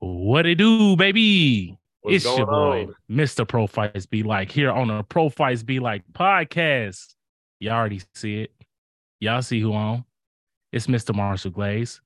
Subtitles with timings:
[0.00, 1.76] What it do, baby?
[2.02, 3.46] What's it's your boy, going Mr.
[3.46, 7.14] Prophytes Be Like, here on the Prophytes Be Like podcast.
[7.58, 8.52] Y'all already see it.
[9.20, 10.04] Y'all see who on.
[10.72, 11.14] It's Mr.
[11.14, 12.00] Marshall Glaze,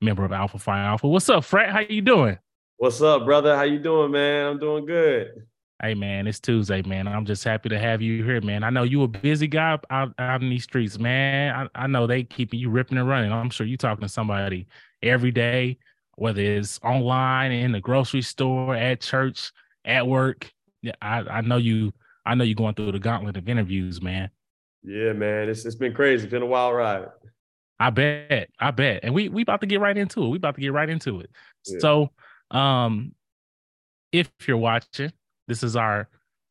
[0.00, 1.06] member of Alpha Phi Alpha.
[1.06, 1.70] What's up, Frat?
[1.70, 2.38] How you doing?
[2.78, 3.54] What's up, brother?
[3.56, 4.46] How you doing, man?
[4.46, 5.46] I'm doing good.
[5.82, 7.06] Hey man, it's Tuesday, man.
[7.06, 8.62] I'm just happy to have you here, man.
[8.62, 11.68] I know you a busy guy out, out in these streets, man.
[11.74, 13.32] I, I know they keeping you ripping and running.
[13.32, 14.66] I'm sure you talking to somebody
[15.02, 15.78] every day,
[16.16, 19.52] whether it's online, in the grocery store, at church,
[19.84, 20.50] at work.
[20.82, 21.92] Yeah, I, I know you.
[22.26, 24.30] I know you're going through the gauntlet of interviews, man.
[24.82, 25.48] Yeah, man.
[25.48, 26.24] It's it's been crazy.
[26.24, 27.08] It's been a wild ride.
[27.78, 28.50] I bet.
[28.58, 29.00] I bet.
[29.02, 30.28] And we we about to get right into it.
[30.28, 31.30] We about to get right into it.
[31.66, 31.78] Yeah.
[31.80, 32.10] So,
[32.50, 33.14] um,
[34.12, 35.12] if you're watching,
[35.48, 36.08] this is our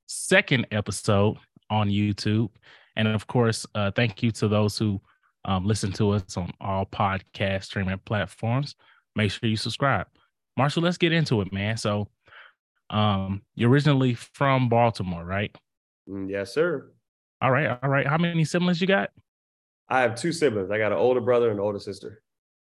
[0.08, 1.38] second episode
[1.70, 2.50] on YouTube,
[2.96, 5.02] and of course, uh, thank you to those who
[5.46, 8.76] um, listen to us on all podcast streaming platforms.
[9.16, 10.08] Make sure you subscribe.
[10.58, 11.78] Marshall, let's get into it, man.
[11.78, 12.10] So,
[12.90, 15.56] um, you're originally from Baltimore, right?
[16.10, 16.92] Mm, yes, sir.
[17.42, 18.08] All right, all right.
[18.08, 19.10] How many siblings you got?
[19.90, 20.72] I have two siblings.
[20.72, 22.22] I got an older brother and an older sister.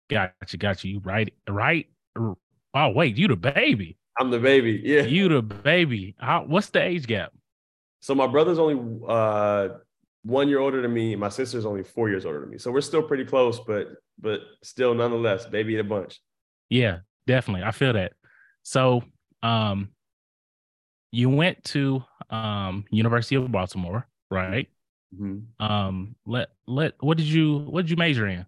[0.09, 0.93] Got you, got you.
[0.95, 1.87] You Right, right.
[2.17, 3.97] Oh, wait, you the baby.
[4.19, 4.81] I'm the baby.
[4.85, 5.03] Yeah.
[5.03, 6.15] You the baby.
[6.19, 7.33] How, what's the age gap?
[8.01, 9.69] So my brother's only uh
[10.23, 11.17] one year older than me.
[11.17, 12.59] My sister's only four years older than me.
[12.59, 13.89] So we're still pretty close, but
[14.21, 16.21] but still nonetheless, baby in a bunch.
[16.71, 17.65] Yeah, definitely.
[17.65, 18.13] I feel that.
[18.63, 19.03] So,
[19.43, 19.91] um,
[21.13, 24.69] you went to um University of Baltimore, right?
[25.19, 25.45] Mhm.
[25.59, 28.45] Um, let let what did you what did you major in?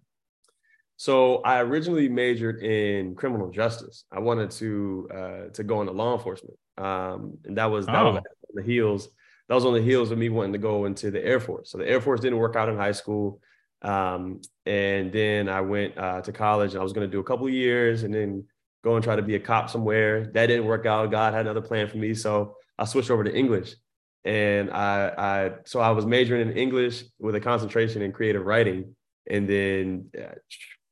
[0.97, 4.05] So I originally majored in criminal justice.
[4.11, 8.15] I wanted to uh, to go into law enforcement, um, and that was that was
[8.15, 8.17] Oh.
[8.17, 8.23] on
[8.55, 9.09] the heels.
[9.49, 11.71] That was on the heels of me wanting to go into the Air Force.
[11.71, 13.41] So the Air Force didn't work out in high school,
[13.81, 16.71] um, and then I went uh, to college.
[16.71, 18.45] And I was going to do a couple of years, and then
[18.83, 20.25] go and try to be a cop somewhere.
[20.33, 21.11] That didn't work out.
[21.11, 23.75] God had another plan for me, so I switched over to English.
[24.23, 28.95] And I, I so I was majoring in English with a concentration in creative writing,
[29.27, 30.35] and then uh,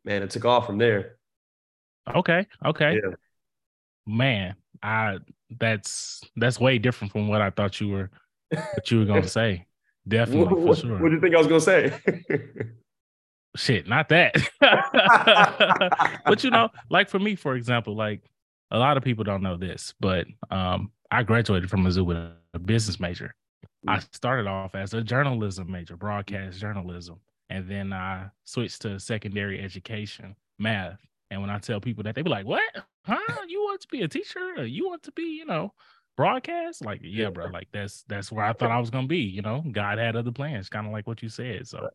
[0.03, 1.17] man, it took off from there.
[2.15, 2.95] Okay, okay.
[2.95, 3.15] Yeah.
[4.07, 5.17] Man, I
[5.59, 8.09] that's that's way different from what I thought you were
[8.49, 9.67] what you were gonna say.
[10.09, 10.97] Definitely What, for what, sure.
[10.99, 11.93] what do you think I was gonna say?
[13.55, 14.35] Shit, not that.
[16.25, 18.21] but you know, like for me, for example, like
[18.71, 22.17] a lot of people don't know this, but um, I graduated from Mizzou with
[22.53, 23.33] a business major.
[23.87, 27.19] I started off as a journalism major, broadcast journalism,
[27.49, 30.99] and then I switched to secondary education, math.
[31.31, 32.63] And when I tell people that, they be like, "What?
[33.05, 33.17] Huh?
[33.47, 34.53] You want to be a teacher?
[34.57, 35.73] Or you want to be, you know,
[36.19, 37.47] broadcast?" Like, yeah, bro.
[37.47, 39.19] Like that's that's where I thought I was gonna be.
[39.19, 41.67] You know, God had other plans, kind of like what you said.
[41.67, 41.89] So,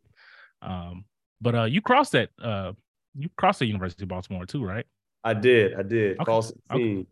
[0.63, 1.05] um,
[1.41, 2.73] but uh, you crossed that uh,
[3.15, 4.87] you crossed the University of Baltimore too, right?
[5.23, 6.19] I did, I did.
[6.21, 7.07] Okay, Fall 16.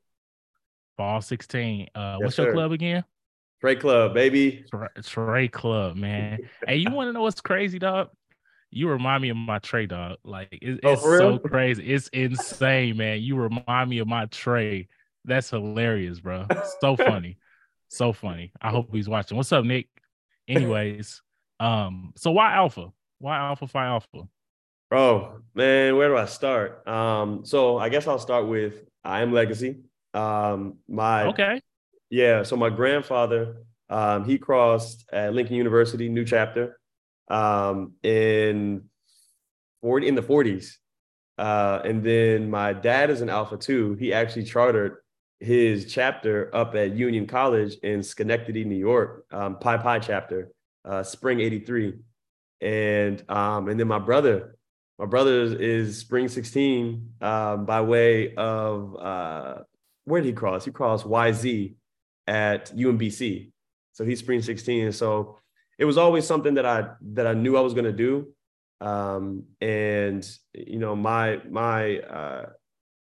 [0.97, 1.89] Fall sixteen.
[1.95, 2.53] Uh, Yes, what's your sir.
[2.53, 3.05] club again?
[3.61, 4.65] Trey Club, baby.
[4.71, 6.41] Trey, Trey Club, man.
[6.67, 8.09] hey, you want to know what's crazy, dog?
[8.71, 10.17] You remind me of my Trey, dog.
[10.25, 11.93] Like it- Oh, it's so crazy.
[11.93, 13.21] It's insane, man.
[13.23, 14.89] You remind me of my Trey.
[15.25, 16.47] That's hilarious, bro.
[16.81, 17.39] So funny,
[17.89, 18.53] so funny.
[18.61, 19.37] I hope he's watching.
[19.37, 19.89] What's up, Nick?
[20.49, 21.23] Anyways,
[21.61, 22.89] um, so why Alpha?
[23.19, 24.29] Why Alpha Phi Alpha?
[24.91, 26.87] Bro, man, where do I start?
[26.87, 29.77] Um, so I guess I'll start with I am legacy.
[30.13, 31.61] Um, my Okay,
[32.11, 33.57] Yeah, so my grandfather,
[33.89, 36.79] um, he crossed at Lincoln University, new chapter,
[37.29, 38.83] um, in
[39.81, 40.75] 40 in the 40s.
[41.39, 43.95] Uh, and then my dad is an Alpha too.
[43.95, 44.97] He actually chartered
[45.43, 50.53] his chapter up at Union College in Schenectady, New York, um, Pi Pi chapter,
[50.85, 51.95] uh, spring 83.
[52.61, 54.57] And um, and then my brother,
[54.99, 59.55] my brother is, spring 16 um, by way of uh,
[60.05, 60.65] where did he cross?
[60.65, 61.75] He crossed YZ
[62.29, 63.51] at UMBC.
[63.95, 64.85] So he's spring 16.
[64.85, 65.39] And so
[65.77, 68.29] it was always something that I that I knew I was gonna do.
[68.81, 70.25] Um, and
[70.55, 72.47] you know, my my uh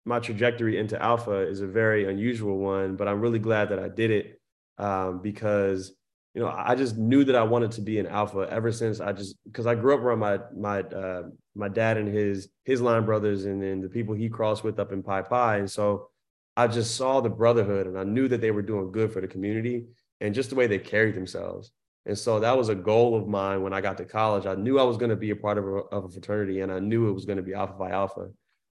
[0.05, 3.89] my trajectory into alpha is a very unusual one, but I'm really glad that I
[3.89, 4.39] did it
[4.77, 5.93] um, because
[6.33, 9.13] you know I just knew that I wanted to be an alpha ever since I
[9.13, 11.23] just because I grew up around my my uh,
[11.55, 14.91] my dad and his his line brothers and then the people he crossed with up
[14.91, 16.09] in Pi Pi, and so
[16.57, 19.27] I just saw the brotherhood and I knew that they were doing good for the
[19.27, 19.85] community
[20.21, 21.71] and just the way they carried themselves.
[22.05, 24.45] And so that was a goal of mine when I got to college.
[24.45, 26.71] I knew I was going to be a part of a, of a fraternity and
[26.71, 28.29] I knew it was going to be Alpha Phi Alpha.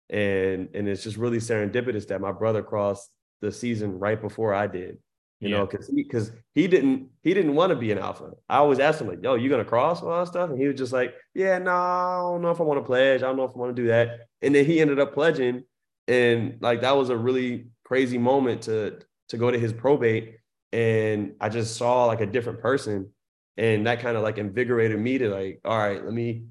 [0.09, 3.09] And, and it's just really serendipitous that my brother crossed
[3.41, 4.97] the season right before I did,
[5.39, 5.57] you Yeah.
[5.57, 8.31] know, because he, cause he didn't he didn't want to be an alpha.
[8.47, 10.77] I always asked him like, "Yo, you gonna cross all that stuff?" And he was
[10.77, 13.23] just like, "Yeah, no, I don't know if I want to pledge.
[13.23, 15.63] I don't know if I want to do that." And then he ended up pledging,
[16.07, 18.99] and like that was a really crazy moment to
[19.29, 20.37] to go to his probate
[20.71, 23.11] and I just saw like a different person
[23.57, 26.45] and that kind of like invigorated me to like all right let me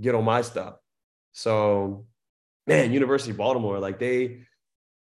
[0.00, 0.74] get on my stuff
[1.32, 2.06] so
[2.66, 4.42] man university of baltimore like they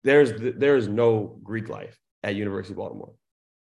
[0.04, 3.14] there's there's no greek life at university of baltimore.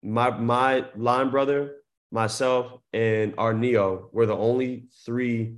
[0.03, 1.77] My my line brother
[2.11, 5.57] myself and our neo were the only three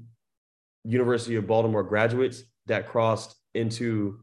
[0.84, 4.20] university of baltimore graduates that crossed into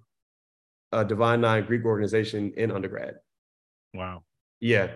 [0.91, 3.15] a divine nine greek organization in undergrad.
[3.93, 4.23] Wow.
[4.59, 4.91] Yeah.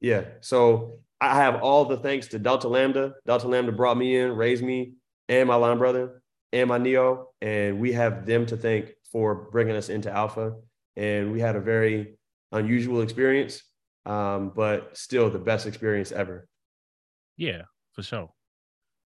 [0.00, 0.24] Yeah.
[0.40, 3.14] So I have all the thanks to Delta Lambda.
[3.26, 4.94] Delta Lambda brought me in, raised me,
[5.28, 6.22] and my line brother
[6.52, 10.54] and my Neo, and we have them to thank for bringing us into Alpha.
[10.96, 12.18] And we had a very
[12.52, 13.62] unusual experience,
[14.06, 16.48] um, but still the best experience ever.
[17.36, 17.62] Yeah,
[17.92, 18.30] for sure.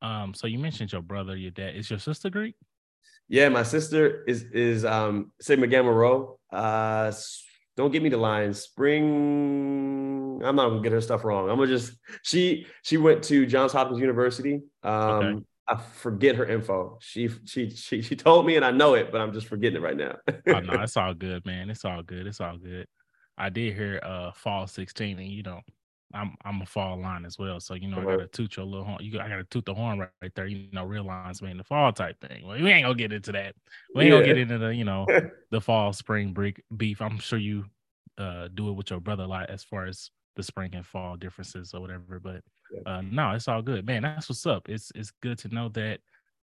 [0.02, 1.76] Um, so you mentioned your brother, your dad.
[1.76, 2.54] Is your sister Greek?
[3.28, 6.38] Yeah, my sister is is um Sigma Gamma Rho.
[6.52, 7.12] Uh,
[7.76, 8.60] don't give me the lines.
[8.60, 10.40] Spring.
[10.44, 11.48] I'm not gonna get her stuff wrong.
[11.48, 11.92] I'm gonna just
[12.22, 14.62] she she went to Johns Hopkins University.
[14.82, 15.44] Um, okay.
[15.70, 16.98] I forget her info.
[17.00, 19.82] She she she she told me, and I know it, but I'm just forgetting it
[19.82, 20.16] right now.
[20.48, 21.70] oh no, it's all good, man.
[21.70, 22.26] It's all good.
[22.26, 22.86] It's all good.
[23.38, 25.60] I did hear uh fall 16, and you know,
[26.12, 27.60] I'm I'm a fall line as well.
[27.60, 28.00] So you know.
[28.00, 28.98] I gotta toot your little horn.
[29.00, 30.46] You I gotta toot the horn right, right there.
[30.46, 32.44] You know, real lines mean the fall type thing.
[32.44, 33.54] Well, we ain't gonna get into that.
[33.94, 34.16] We ain't yeah.
[34.18, 35.06] gonna get into the you know
[35.52, 37.00] the fall spring break beef.
[37.00, 37.66] I'm sure you
[38.18, 41.16] uh do it with your brother a lot as far as the spring and fall
[41.16, 42.20] differences or whatever.
[42.20, 42.42] But
[42.86, 44.02] uh no, it's all good, man.
[44.02, 44.68] That's what's up.
[44.68, 46.00] It's it's good to know that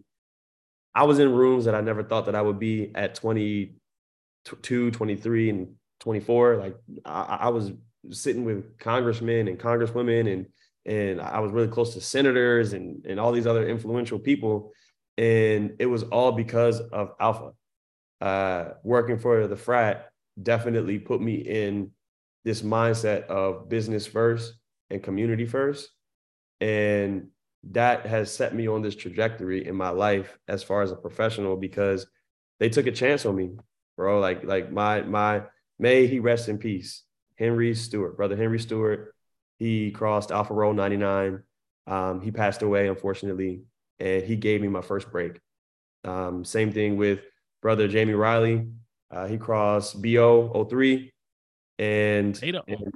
[0.95, 5.49] I was in rooms that I never thought that I would be at 22, 23,
[5.49, 6.57] and 24.
[6.57, 6.75] Like
[7.05, 7.71] I, I was
[8.11, 10.45] sitting with congressmen and congresswomen and
[10.85, 14.73] and I was really close to senators and and all these other influential people
[15.17, 17.51] and it was all because of alpha
[18.19, 20.09] uh, working for the frat
[20.41, 21.91] definitely put me in
[22.43, 24.55] this mindset of business first
[24.89, 25.89] and community first
[26.61, 27.27] and
[27.71, 31.55] that has set me on this trajectory in my life as far as a professional
[31.55, 32.05] because
[32.59, 33.51] they took a chance on me
[33.97, 35.41] bro like like my my
[35.79, 37.03] may he rest in peace
[37.37, 39.13] Henry Stewart, brother Henry Stewart.
[39.57, 41.43] He crossed Alpha Rho 99.
[41.87, 43.63] Um, he passed away, unfortunately,
[43.99, 45.39] and he gave me my first break.
[46.03, 47.19] Um, same thing with
[47.61, 48.67] brother Jamie Riley.
[49.11, 51.11] Uh, he crossed BO 03.
[51.79, 52.93] And, and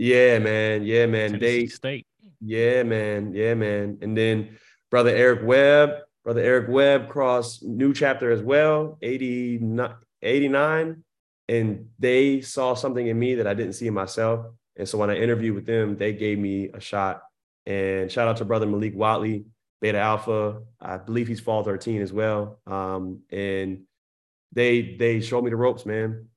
[0.00, 0.84] yeah, man.
[0.84, 1.32] Yeah, man.
[1.32, 2.06] Tennessee they State.
[2.40, 3.32] Yeah, man.
[3.34, 3.98] Yeah, man.
[4.00, 4.58] And then
[4.90, 5.90] brother Eric Webb,
[6.24, 9.94] brother Eric Webb crossed new chapter as well, 89.
[10.22, 11.02] 89
[11.50, 14.46] and they saw something in me that I didn't see in myself.
[14.76, 17.22] And so when I interviewed with them, they gave me a shot.
[17.66, 19.46] And shout out to brother Malik Watley,
[19.80, 20.62] Beta Alpha.
[20.80, 22.60] I believe he's fall 13 as well.
[22.68, 23.82] Um, and
[24.52, 26.28] they they showed me the ropes, man.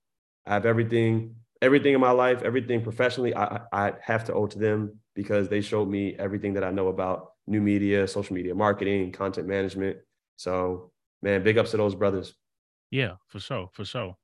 [0.48, 4.60] I have everything, everything in my life, everything professionally, I, I have to owe to
[4.60, 9.14] them because they showed me everything that I know about new media, social media marketing,
[9.14, 9.98] content management.
[10.36, 10.92] So,
[11.22, 12.36] man, big ups to those brothers.
[12.92, 14.18] Yeah, for sure, for sure.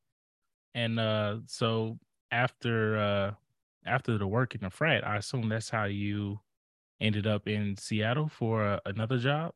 [0.75, 1.98] And uh, so
[2.29, 3.31] after uh,
[3.86, 6.41] after the work in the frat, I assume that's how you
[7.00, 9.53] ended up in Seattle for uh, another job.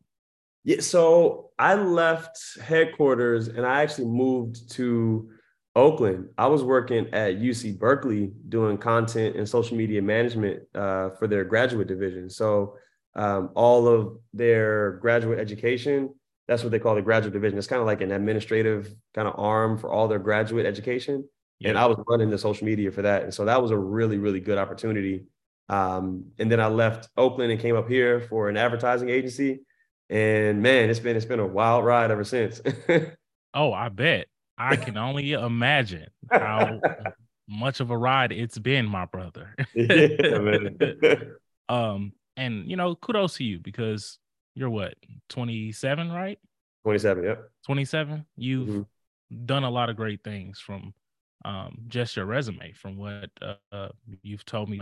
[0.63, 5.29] Yeah, so I left headquarters and I actually moved to
[5.75, 6.29] Oakland.
[6.37, 11.43] I was working at UC Berkeley doing content and social media management uh, for their
[11.43, 12.29] graduate division.
[12.29, 12.77] So
[13.15, 16.09] um, all of their graduate education
[16.47, 17.57] that's what they call the graduate division.
[17.57, 21.27] It's kind of like an administrative kind of arm for all their graduate education.
[21.59, 21.69] Yeah.
[21.69, 23.23] And I was running the social media for that.
[23.23, 25.25] And so that was a really, really good opportunity.
[25.69, 29.61] Um, and then I left Oakland and came up here for an advertising agency.
[30.09, 32.61] And man, it's been it's been a wild ride ever since.
[33.53, 34.27] oh, I bet.
[34.57, 36.79] I can only imagine how
[37.48, 39.55] much of a ride it's been, my brother.
[39.75, 41.15] yeah,
[41.69, 44.19] um, and you know, kudos to you because
[44.55, 44.95] you're what
[45.29, 46.39] 27, right?
[46.83, 47.50] 27, yep.
[47.65, 48.25] 27.
[48.36, 49.45] You've mm-hmm.
[49.45, 50.93] done a lot of great things from
[51.45, 53.29] um, just your resume, from what
[53.72, 53.89] uh,
[54.22, 54.81] you've told me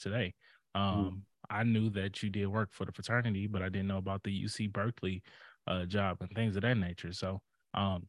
[0.00, 0.34] today.
[0.76, 0.98] Mm-hmm.
[0.98, 1.16] Um, mm-hmm.
[1.50, 4.44] I knew that you did work for the fraternity, but I didn't know about the
[4.44, 5.22] UC Berkeley
[5.66, 7.12] uh, job and things of that nature.
[7.12, 7.40] So
[7.74, 8.06] um,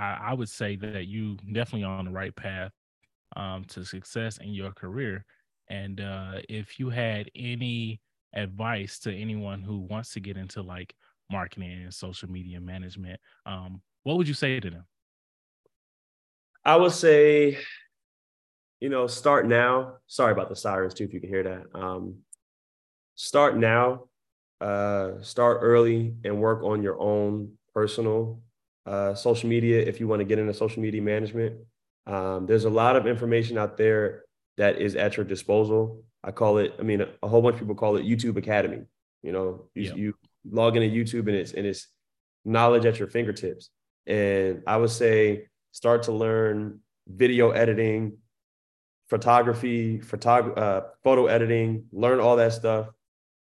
[0.00, 2.72] I, I, would say that you definitely on the right path
[3.36, 5.24] um, to success in your career.
[5.68, 8.00] And uh, if you had any
[8.34, 10.94] advice to anyone who wants to get into like
[11.30, 14.84] marketing and social media management, um, what would you say to them?
[16.64, 17.58] I would say,
[18.80, 19.96] you know, start now.
[20.06, 21.78] Sorry about the sirens too, if you can hear that.
[21.78, 22.16] Um,
[23.16, 24.08] start now,
[24.60, 28.40] uh, start early, and work on your own personal
[28.86, 31.56] uh, social media if you want to get into social media management.
[32.06, 34.24] Um, there's a lot of information out there
[34.56, 36.04] that is at your disposal.
[36.22, 38.82] I call it, I mean, a, a whole bunch of people call it YouTube Academy.
[39.22, 39.94] You know, you, yeah.
[39.94, 40.14] you
[40.50, 41.88] log into YouTube and it's and it's
[42.44, 43.70] knowledge at your fingertips.
[44.06, 48.16] And I would say start to learn video editing,
[49.08, 52.88] photography, photog- uh, photo editing, learn all that stuff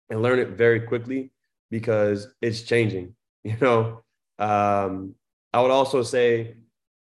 [0.09, 1.31] and learn it very quickly
[1.71, 3.15] because it's changing.
[3.45, 4.02] You know,
[4.39, 5.15] um,
[5.53, 6.55] I would also say,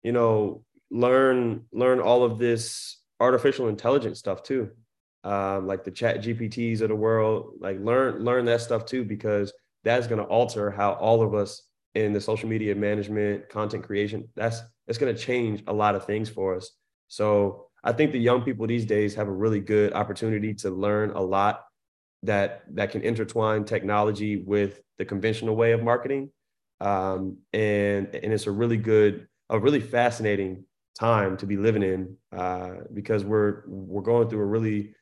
[0.03, 4.71] you know, learn learn all of this artificial intelligence stuff too.
[5.23, 9.53] Um, like the chat gpts of the world like learn learn that stuff too because
[9.85, 11.61] that's going to alter how all of us
[11.95, 16.07] in the social media management content creation that's it's going to change a lot of
[16.07, 16.71] things for us.
[17.09, 21.11] So i think the young people these days have a really good opportunity to learn
[21.11, 21.67] a lot
[22.23, 26.31] that that can intertwine technology with the conventional way of marketing
[26.81, 30.65] um, and and it's a really good a really fascinating
[30.99, 34.95] time to be living in uh, because we're we're going through a really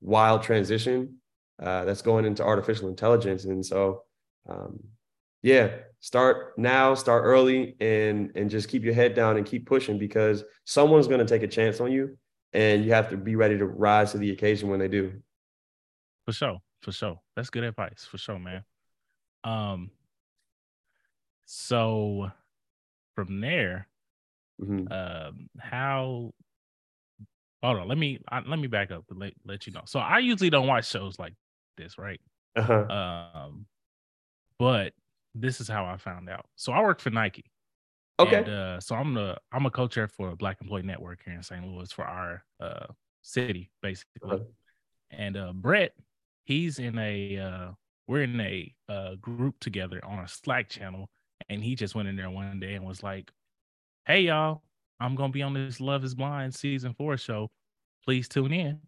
[0.00, 1.16] wild transition
[1.62, 4.02] uh, that's going into artificial intelligence, and so
[4.48, 4.78] um,
[5.42, 9.98] yeah, start now, start early, and and just keep your head down and keep pushing
[9.98, 12.18] because someone's going to take a chance on you,
[12.52, 15.12] and you have to be ready to rise to the occasion when they do.
[16.24, 18.64] For sure, for sure, that's good advice for sure, man.
[19.44, 19.90] Um,
[21.46, 22.30] so
[23.14, 23.88] from there,
[24.62, 24.92] Mm-hmm.
[24.92, 26.32] Um, how?
[27.62, 27.88] Hold on.
[27.88, 29.82] Let me I, let me back up and let, let you know.
[29.86, 31.34] So I usually don't watch shows like
[31.76, 32.20] this, right?
[32.56, 32.86] Uh-huh.
[32.88, 33.66] Um,
[34.58, 34.92] but
[35.34, 36.46] this is how I found out.
[36.56, 37.44] So I work for Nike.
[38.18, 38.36] Okay.
[38.36, 41.66] And, uh, so I'm the I'm a co-chair for Black Employee Network here in St.
[41.66, 42.86] Louis for our uh
[43.22, 44.20] city, basically.
[44.22, 44.38] Uh-huh.
[45.10, 45.92] And uh Brett,
[46.44, 47.70] he's in a uh
[48.06, 51.10] we're in a uh group together on a Slack channel,
[51.48, 53.30] and he just went in there one day and was like,
[54.06, 54.62] hey y'all,
[55.00, 57.50] I'm gonna be on this Love Is Blind season four show.
[58.04, 58.80] Please tune in.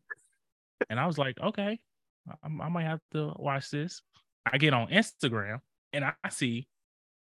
[0.88, 1.78] And I was like, okay,
[2.28, 4.02] I, I might have to watch this.
[4.50, 5.60] I get on Instagram
[5.92, 6.68] and I see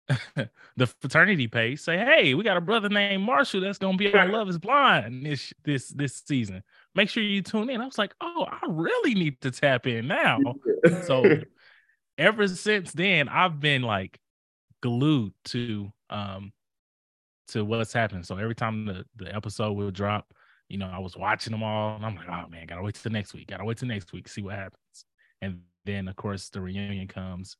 [0.76, 4.30] the fraternity page say, "Hey, we got a brother named Marshall that's gonna be on
[4.30, 6.62] Love Is Blind this this this season.
[6.94, 10.06] Make sure you tune in." I was like, "Oh, I really need to tap in
[10.06, 10.38] now."
[11.06, 11.40] so
[12.18, 14.20] ever since then, I've been like
[14.86, 16.52] glued to um
[17.48, 18.22] to what's happening.
[18.22, 20.32] So every time the, the episode will drop,
[20.68, 23.12] you know, I was watching them all and I'm like, oh man, gotta wait till
[23.12, 23.48] next week.
[23.48, 25.04] Gotta wait till next week, see what happens.
[25.42, 27.56] And then of course the reunion comes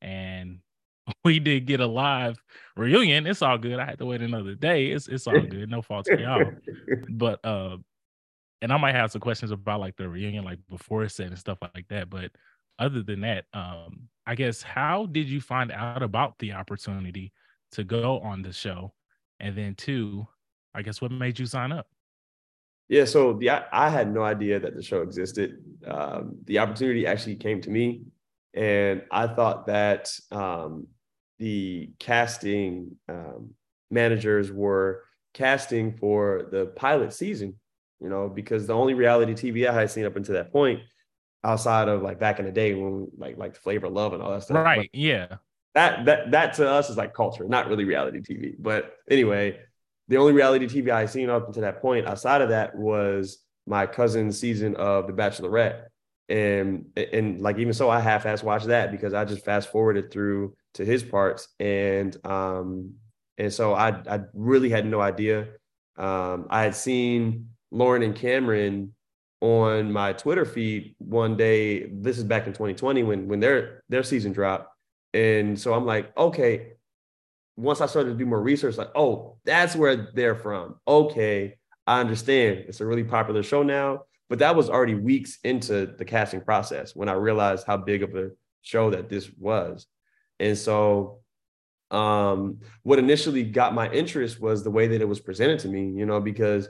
[0.00, 0.60] and
[1.24, 2.38] we did get a live
[2.76, 3.26] reunion.
[3.26, 3.78] It's all good.
[3.78, 4.86] I had to wait another day.
[4.86, 5.70] It's it's all good.
[5.70, 6.50] No fault to y'all.
[7.10, 7.76] But uh
[8.62, 11.38] and I might have some questions about like the reunion, like before it's set and
[11.38, 12.08] stuff like that.
[12.08, 12.30] But
[12.78, 17.32] other than that, um, I guess how did you find out about the opportunity
[17.72, 18.92] to go on the show?
[19.40, 20.24] And then two,
[20.72, 21.88] I guess what made you sign up?
[22.88, 25.58] Yeah, so the I, had no idea that the show existed.
[25.84, 28.02] Um, the opportunity actually came to me,
[28.54, 30.86] and I thought that um,
[31.40, 33.50] the casting um,
[33.90, 35.02] managers were
[35.34, 37.56] casting for the pilot season.
[38.00, 40.82] You know, because the only reality TV I had seen up until that point,
[41.42, 44.32] outside of like back in the day when like like the Flavor Love and all
[44.32, 44.90] that stuff, right?
[44.92, 45.36] yeah,
[45.74, 48.54] that that that to us is like culture, not really reality TV.
[48.58, 49.60] But anyway,
[50.08, 53.86] the only reality TV I seen up until that point, outside of that, was my
[53.86, 55.84] cousin's season of The Bachelorette,
[56.28, 60.54] and and like even so, I half-ass watched that because I just fast forwarded through
[60.74, 62.94] to his parts, and um
[63.38, 65.48] and so I I really had no idea.
[65.96, 68.94] Um, I had seen Lauren and Cameron
[69.40, 71.86] on my Twitter feed one day.
[71.86, 74.70] This is back in 2020 when when their their season dropped
[75.14, 76.72] and so I'm like, okay.
[77.56, 80.76] Once I started to do more research, like, oh, that's where they're from.
[80.86, 81.58] Okay.
[81.86, 86.04] I understand it's a really popular show now, but that was already weeks into the
[86.04, 88.30] casting process when I realized how big of a
[88.62, 89.86] show that this was.
[90.38, 91.18] And so
[91.90, 95.90] um, what initially got my interest was the way that it was presented to me,
[95.90, 96.68] you know, because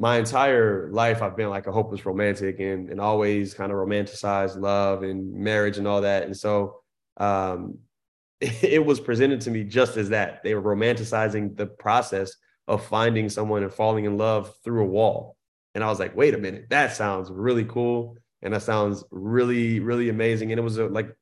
[0.00, 4.58] my entire life I've been like a hopeless romantic and, and always kind of romanticized
[4.58, 6.22] love and marriage and all that.
[6.22, 6.80] And so
[7.18, 7.78] um,
[8.40, 10.42] it was presented to me just as that.
[10.42, 12.34] They were romanticizing the process
[12.66, 15.36] of finding someone and falling in love through a wall.
[15.74, 18.16] And I was like, wait a minute, that sounds really cool.
[18.40, 20.50] And that sounds really, really amazing.
[20.50, 21.14] And it was a, like,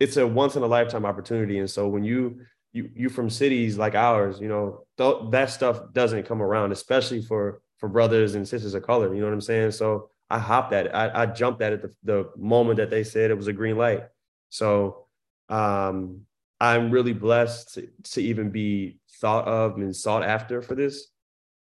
[0.00, 1.58] it's a once in a lifetime opportunity.
[1.58, 2.40] And so when you,
[2.72, 7.20] you, you from cities like ours, you know, th- that stuff doesn't come around, especially
[7.20, 9.12] for, for brothers and sisters of color.
[9.14, 9.72] You know what I'm saying?
[9.72, 10.92] So I hopped at it.
[10.94, 13.76] I, I jumped at it the, the moment that they said it was a green
[13.76, 14.04] light.
[14.48, 15.06] So
[15.48, 16.22] um,
[16.60, 21.08] I'm really blessed to, to even be thought of and sought after for this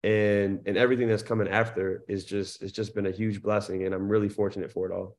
[0.06, 3.96] and and everything that's coming after is just it's just been a huge blessing and
[3.96, 5.18] i'm really fortunate for it all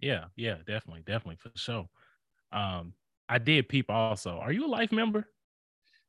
[0.00, 1.86] yeah yeah definitely definitely for sure
[2.50, 2.94] um
[3.28, 5.28] i did peep also are you a life member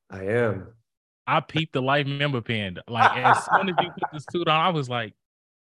[0.10, 0.68] i am
[1.28, 4.60] i peeped the life member pin like as soon as you put the suit on
[4.60, 5.14] i was like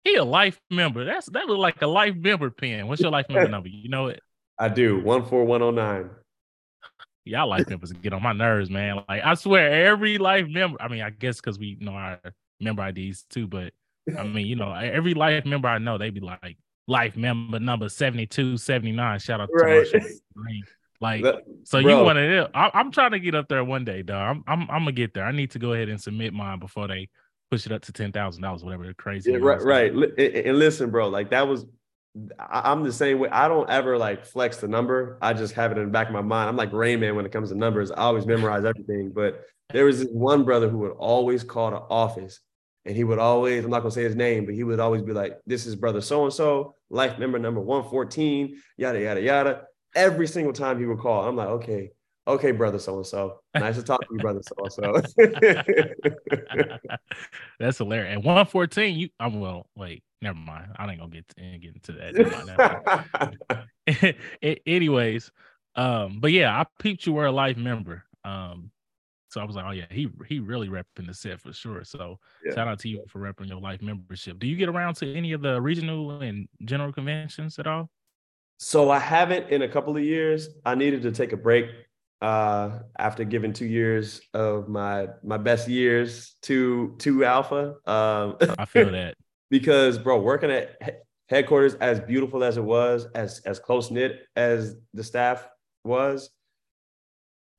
[0.04, 3.28] he a life member that's that look like a life member pin what's your life
[3.30, 4.22] member number you know it
[4.58, 6.10] i do 14109
[7.26, 9.04] y'all life members get on my nerves, man.
[9.08, 10.82] Like I swear, every life member.
[10.82, 12.20] I mean, I guess because we know our
[12.60, 13.74] member IDs too, but
[14.18, 17.90] I mean, you know, every life member I know, they be like life member number
[17.90, 19.20] 72, 79.
[19.20, 19.88] Shout out to right.
[20.36, 20.64] Green.
[21.02, 21.98] Like, that, so bro.
[21.98, 22.50] you want to?
[22.54, 24.38] I'm trying to get up there one day, dog.
[24.38, 25.26] I'm, I'm, I'm gonna get there.
[25.26, 27.10] I need to go ahead and submit mine before they
[27.50, 28.94] push it up to ten thousand dollars, whatever.
[28.94, 29.32] Crazy.
[29.32, 29.92] Yeah, right, right.
[30.18, 31.66] And listen, bro, like that was
[32.40, 33.30] I'm the same way.
[33.30, 35.18] I don't ever like flex the number.
[35.22, 36.50] I just have it in the back of my mind.
[36.50, 37.90] I'm like Rain Man when it comes to numbers.
[37.90, 39.12] I always memorize everything.
[39.12, 42.40] But there was this one brother who would always call the office
[42.86, 45.14] and he would always, I'm not gonna say his name, but he would always be
[45.14, 49.62] like, This is brother so and so, life member number 114, yada, yada, yada.
[49.96, 51.92] Every single time he would call, I'm like, Okay,
[52.28, 53.40] okay, brother so and so.
[53.56, 55.02] Nice to talk to you, brother so and so.
[57.60, 58.18] That's hilarious.
[58.18, 60.72] At 114, you, I'm well, wait never mind.
[60.78, 63.68] I ain't gonna get to, get into that.
[64.66, 65.32] Anyways,
[65.76, 68.04] um, but yeah, I peeped you were a life member.
[68.24, 68.72] Um,
[69.30, 71.84] so I was like, oh yeah, he he really repping the set for sure.
[71.84, 72.54] So yeah.
[72.54, 74.40] shout out to you for repping your life membership.
[74.40, 77.90] Do you get around to any of the regional and general conventions at all?
[78.64, 80.50] So I haven't in a couple of years.
[80.64, 81.66] I needed to take a break
[82.22, 87.74] uh, after giving two years of my my best years to to Alpha.
[87.88, 89.16] Um, I feel that
[89.50, 90.78] because bro, working at
[91.28, 95.50] headquarters, as beautiful as it was, as as close knit as the staff
[95.84, 96.30] was,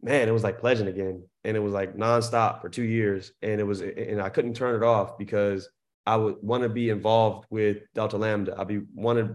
[0.03, 3.61] man, it was like pledging again, and it was like nonstop for two years, and
[3.61, 5.69] it was, and I couldn't turn it off because
[6.07, 8.55] I would want to be involved with Delta Lambda.
[8.57, 9.35] I be wanted,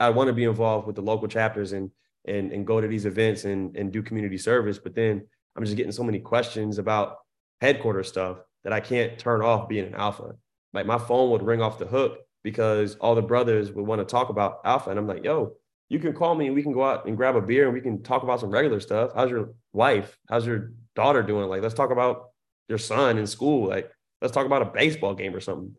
[0.00, 1.90] I want to be involved with the local chapters and
[2.24, 5.26] and and go to these events and and do community service, but then
[5.56, 7.18] I'm just getting so many questions about
[7.60, 10.34] headquarters stuff that I can't turn off being an alpha
[10.72, 14.04] like my phone would ring off the hook because all the brothers would want to
[14.04, 14.90] talk about alpha.
[14.90, 15.54] And I'm like, yo,
[15.88, 17.80] you can call me and we can go out and grab a beer and we
[17.80, 19.12] can talk about some regular stuff.
[19.14, 20.18] How's your wife?
[20.28, 21.48] How's your daughter doing?
[21.48, 22.30] Like, let's talk about
[22.68, 23.68] your son in school.
[23.68, 25.76] Like, let's talk about a baseball game or something.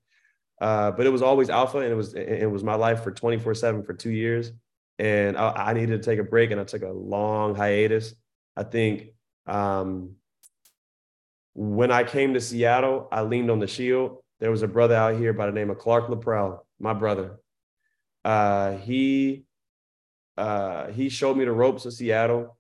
[0.62, 3.56] Uh, but it was always alpha and it was it was my life for 24
[3.56, 4.52] 7 for two years.
[5.00, 8.14] And I, I, needed to take a break and I took a long hiatus.
[8.56, 9.10] I think
[9.48, 10.12] um,
[11.56, 15.16] when I came to Seattle, I leaned on the shield there was a brother out
[15.18, 17.40] here by the name of Clark Laprell, my brother.
[18.26, 19.46] Uh, he
[20.38, 22.58] uh, he showed me the ropes of Seattle.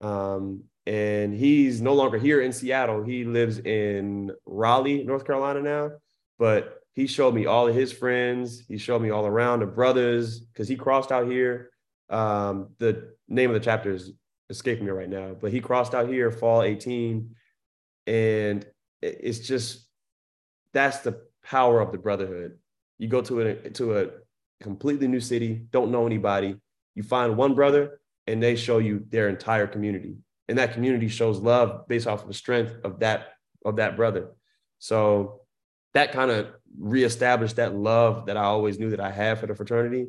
[0.00, 3.04] Um, and he's no longer here in Seattle.
[3.04, 5.90] He lives in Raleigh, North Carolina now.
[6.36, 8.62] But he showed me all of his friends.
[8.68, 11.70] He showed me all around the brothers because he crossed out here.
[12.10, 14.12] Um, the name of the chapter is
[14.50, 17.34] escaping me right now, but he crossed out here fall 18.
[18.06, 18.66] And
[19.00, 19.88] it's just
[20.74, 22.58] that's the power of the brotherhood.
[22.98, 24.06] You go to a to a
[24.60, 26.56] completely new city, don't know anybody.
[26.94, 30.16] You find one brother, and they show you their entire community,
[30.50, 34.32] and that community shows love based off of the strength of that of that brother.
[34.80, 35.40] So
[35.94, 39.54] that kind of reestablished that love that I always knew that I had for the
[39.54, 40.08] fraternity.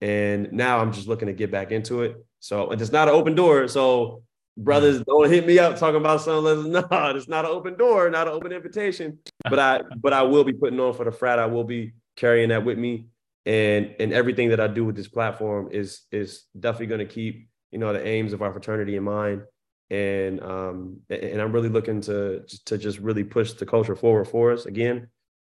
[0.00, 2.16] And now I'm just looking to get back into it.
[2.40, 3.68] So it's not an open door.
[3.68, 4.22] So
[4.56, 6.72] brothers don't hit me up talking about something.
[6.72, 6.86] No,
[7.16, 9.18] it's not an open door, not an open invitation.
[9.48, 11.38] But I but I will be putting on for the frat.
[11.38, 13.06] I will be carrying that with me.
[13.46, 17.48] And and everything that I do with this platform is is definitely going to keep,
[17.70, 19.42] you know, the aims of our fraternity in mind.
[19.90, 24.52] And um and I'm really looking to to just really push the culture forward for
[24.52, 25.08] us again.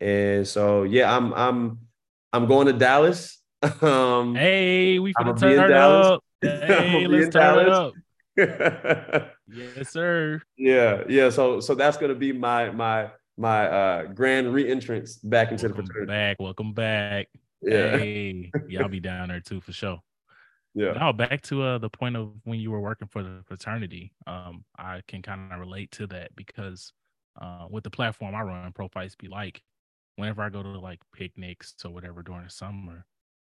[0.01, 1.79] And so yeah, I'm I'm
[2.33, 3.39] I'm going to Dallas.
[3.81, 6.07] Um, hey, we I'ma finna be in turn Dallas.
[6.07, 6.23] up.
[6.41, 9.31] Hey, let's turn it up.
[9.47, 10.41] Yes, sir.
[10.57, 11.29] yeah, yeah.
[11.29, 16.07] So so that's gonna be my my my uh grand re-entrance back into the fraternity.
[16.07, 16.37] back.
[16.39, 17.27] Welcome back.
[17.61, 19.99] Yeah, Hey, yeah, I'll be down there too for sure.
[20.75, 20.93] yeah.
[20.93, 24.11] Now back to uh the point of when you were working for the fraternity.
[24.27, 26.93] Um, I can kind of relate to that because
[27.41, 29.61] uh with the platform I run, Prophytes be like,
[30.17, 33.05] whenever I go to like picnics or whatever during the summer,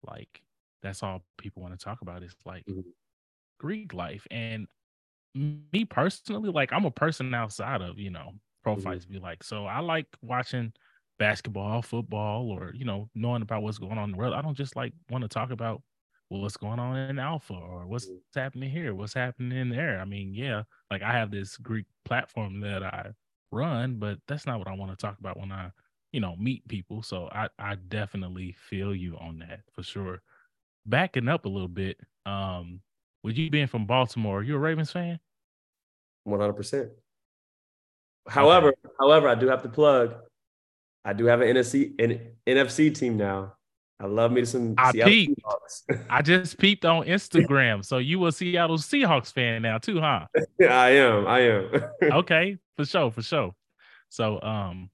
[0.03, 0.43] like
[0.83, 2.91] that's all people want to talk about is like Mhm.
[3.59, 4.27] Greek life.
[4.31, 4.67] And
[5.35, 9.43] me personally, like I'm a person outside of, you know, prophytes be like.
[9.43, 10.73] So I like watching
[11.19, 14.33] basketball, football, or you know, knowing about what's going on in the world.
[14.33, 15.83] I don't just like want to talk about
[16.29, 18.21] well, what's going on in Alpha or what's Mhm.
[18.35, 19.99] happening here, what's happening in there.
[19.99, 23.13] I mean, yeah, like I have this Greek platform that I
[23.51, 25.71] run, but that's not what I want to talk about when I,
[26.11, 27.01] you know, meet people.
[27.03, 30.21] So I, I definitely feel you on that for sure.
[30.85, 32.81] Backing up a little bit, um,
[33.23, 35.19] with you being from Baltimore, you a Ravens fan?
[36.23, 36.89] One hundred percent.
[38.27, 40.15] However, however, I do have to plug.
[41.03, 43.53] I do have an NFC an NFC team now.
[43.99, 45.41] I love me some I Seattle peeped.
[45.41, 46.05] Seahawks.
[46.09, 47.83] I just peeped on Instagram.
[47.83, 50.27] so you a Seattle Seahawks fan now too, huh?
[50.59, 51.27] yeah, I am.
[51.27, 51.71] I am.
[52.13, 53.55] Okay, for sure, for sure.
[54.09, 54.89] So um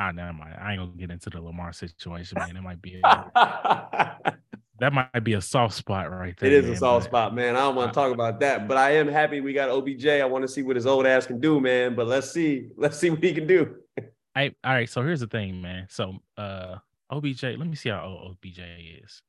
[0.00, 0.56] I never mind.
[0.58, 2.56] I ain't gonna get into the Lamar situation, man.
[2.56, 3.30] It might be a,
[4.78, 6.50] that might be a soft spot right there.
[6.50, 7.54] It is a soft but- spot, man.
[7.54, 10.06] I don't want to talk about that, but I am happy we got OBJ.
[10.06, 11.94] I want to see what his old ass can do, man.
[11.94, 13.76] But let's see, let's see what he can do.
[14.32, 14.88] Hey, all right.
[14.88, 15.86] So here's the thing, man.
[15.90, 16.76] So uh
[17.10, 18.60] OBJ, let me see how old OBJ
[19.04, 19.22] is.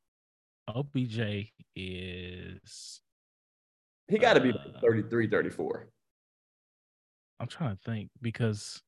[0.67, 3.01] OBJ is
[4.07, 5.87] He got to be like Uh, 33, 34.
[7.39, 8.83] I'm trying to think because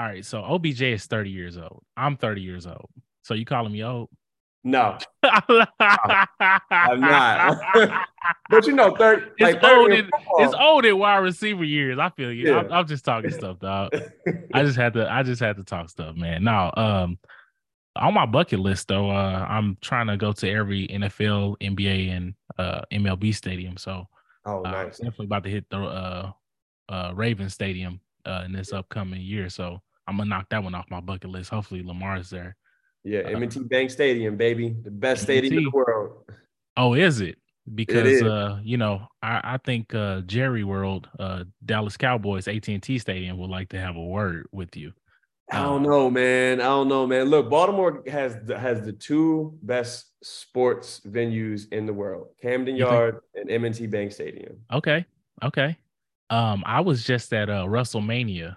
[0.00, 1.82] all right, so OBJ is 30 years old.
[1.94, 2.88] I'm 30 years old.
[3.22, 4.08] So you calling me old?
[4.64, 5.68] No, I'm
[7.00, 7.60] not.
[8.50, 11.64] but you know, 30, It's like 30 old in in- it's old in wide receiver
[11.64, 11.98] years.
[11.98, 12.54] I feel you.
[12.54, 13.90] I'm, I'm just talking stuff, dog.
[14.54, 16.44] I just had to I just had to talk stuff, man.
[16.44, 17.18] Now, um
[17.94, 22.34] on my bucket list though, uh I'm trying to go to every NFL, NBA, and
[22.58, 23.76] uh MLB stadium.
[23.76, 24.08] So
[24.46, 24.96] oh, uh, nice.
[24.96, 26.32] definitely about to hit the uh
[26.88, 29.50] uh Ravens Stadium uh in this upcoming year.
[29.50, 31.50] So I'm gonna knock that one off my bucket list.
[31.50, 32.56] Hopefully Lamar's there.
[33.04, 35.70] Yeah, uh, M&T Bank Stadium, baby, the best stadium in M&T.
[35.70, 36.24] the world.
[36.76, 37.38] Oh, is it?
[37.72, 38.22] Because is.
[38.24, 43.50] uh, you know, I, I think uh Jerry World, uh Dallas Cowboys AT&T Stadium would
[43.50, 44.92] like to have a word with you.
[45.52, 46.60] I don't Um, know, man.
[46.60, 47.26] I don't know, man.
[47.26, 53.20] Look, Baltimore has the, has the two best sports venues in the world: Camden Yard
[53.36, 54.58] and M&T Bank Stadium.
[54.72, 55.04] Okay.
[55.42, 55.76] Okay.
[56.30, 58.56] Um, I was just at uh WrestleMania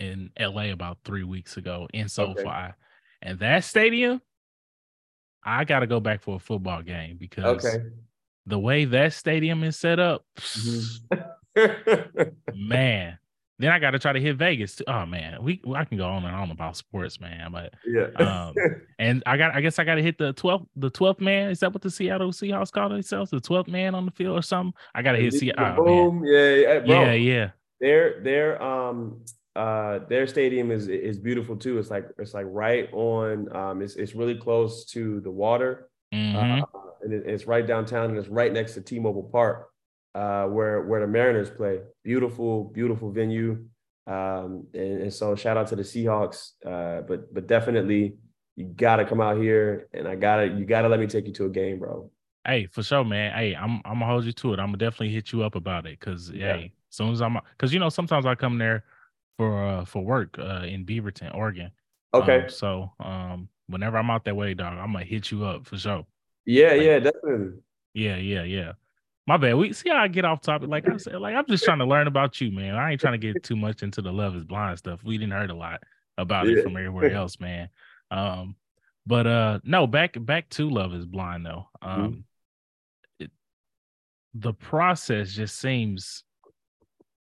[0.00, 2.72] in LA about three weeks ago in SoFi.
[3.22, 4.20] And that stadium,
[5.44, 7.84] I gotta go back for a football game because Okay.
[8.46, 11.00] the way that stadium is set up, Mhm.
[12.54, 13.18] man.
[13.60, 14.76] Then I gotta try to hit Vegas.
[14.76, 14.84] Too.
[14.86, 17.50] Oh man, we I can go on and on about sports, man.
[17.50, 18.04] But yeah.
[18.24, 18.54] Um,
[19.00, 21.50] and I got I guess I gotta hit the 12th the 12th man.
[21.50, 23.32] Is that what the Seattle Seahawks call themselves?
[23.32, 24.74] The 12th man on the field or something?
[24.94, 25.88] I gotta hit The Seattle.
[25.88, 26.20] Oh, man.
[26.20, 26.24] boom.
[26.24, 27.02] Yeah, yeah, bro.
[27.06, 27.50] Yeah, yeah.
[27.80, 29.24] Their their um
[29.56, 31.78] uh their stadium is is beautiful too.
[31.78, 35.88] It's like it's like right on um it's it's really close to the water.
[36.14, 36.62] Mhm.
[36.62, 36.66] Uh,
[37.02, 39.68] and it- it's right downtown and it's right next to T-Mobile Park,
[40.14, 41.80] uh, where where the Mariners play.
[42.04, 43.64] Beautiful, beautiful venue.
[44.06, 46.52] Um, and, and so shout out to the Seahawks.
[46.64, 48.16] Uh, but but definitely
[48.56, 51.46] you gotta come out here and I gotta you gotta let me take you to
[51.46, 52.10] a game, bro.
[52.46, 53.32] Hey, for sure, man.
[53.36, 54.58] Hey, I'm I'm gonna hold you to it.
[54.60, 56.56] I'm gonna definitely hit you up about it because Yeah.
[56.56, 58.84] hey, as soon as I'm because you know sometimes I come there
[59.38, 61.70] for uh for work uh in Beaverton, Oregon.
[62.12, 62.42] Okay.
[62.42, 65.78] Um, so um whenever I'm out that way, dog, I'm gonna hit you up for
[65.78, 66.04] sure.
[66.44, 67.60] yeah, like- yeah, definitely.
[67.94, 68.72] Yeah, yeah, yeah.
[69.26, 69.54] My bad.
[69.56, 70.68] We see how I get off topic.
[70.70, 72.74] Like I said, like I'm just trying to learn about you, man.
[72.76, 75.04] I ain't trying to get too much into the love is blind stuff.
[75.04, 75.82] We didn't heard a lot
[76.16, 77.68] about it from everywhere else, man.
[78.10, 78.56] Um,
[79.06, 81.68] but uh no, back back to love is blind though.
[81.82, 82.00] Mm-hmm.
[82.02, 82.24] Um
[83.20, 83.30] it,
[84.34, 86.24] the process just seems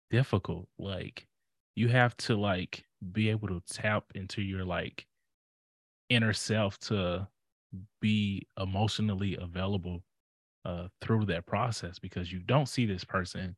[0.09, 0.67] difficult.
[0.77, 1.27] Like
[1.75, 5.07] you have to like be able to tap into your like
[6.09, 7.27] inner self to
[8.01, 10.03] be emotionally available
[10.65, 13.57] uh through that process because you don't see this person.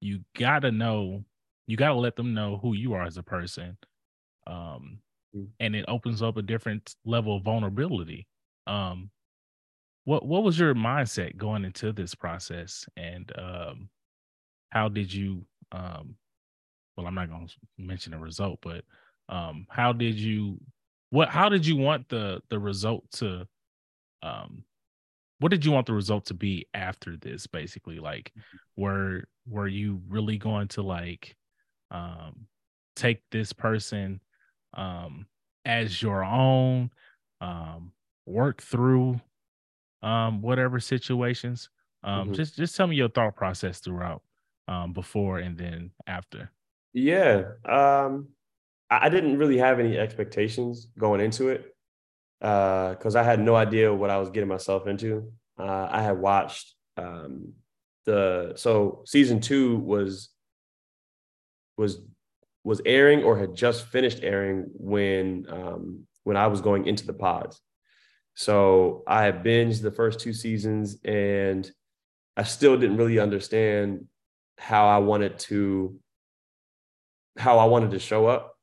[0.00, 1.24] You gotta know
[1.66, 3.78] you gotta let them know who you are as a person
[4.46, 5.02] um
[5.34, 5.54] Mm.
[5.60, 8.28] and it opens up a different level of vulnerability.
[8.66, 9.10] Um
[10.04, 12.86] what what was your mindset going into this process?
[12.96, 13.90] And um
[14.70, 16.16] how did you um
[16.96, 18.84] well i'm not going to mention the result but
[19.28, 20.58] um, how did you
[21.10, 23.46] what how did you want the the result to
[24.22, 24.64] um
[25.38, 27.98] what did you want the result to be after this basically?
[27.98, 28.32] Like
[28.76, 31.36] were were you really going to like
[31.90, 32.46] um
[32.96, 34.20] take this person
[34.74, 35.26] um
[35.64, 36.90] as your own
[37.40, 37.92] um
[38.26, 39.20] work through
[40.02, 41.68] um whatever situations?
[42.02, 42.32] Um mm-hmm.
[42.34, 44.22] just just tell me your thought process throughout
[44.66, 46.50] um before and then after
[46.94, 48.28] yeah um
[48.90, 51.74] I didn't really have any expectations going into it
[52.40, 55.32] because uh, I had no idea what I was getting myself into.
[55.58, 57.54] Uh, I had watched um,
[58.04, 60.30] the so season two was
[61.76, 62.00] was
[62.62, 67.12] was airing or had just finished airing when um, when I was going into the
[67.12, 67.60] pods.
[68.34, 71.70] So I had binged the first two seasons and
[72.36, 74.06] I still didn't really understand
[74.58, 75.98] how I wanted to
[77.36, 78.54] how I wanted to show up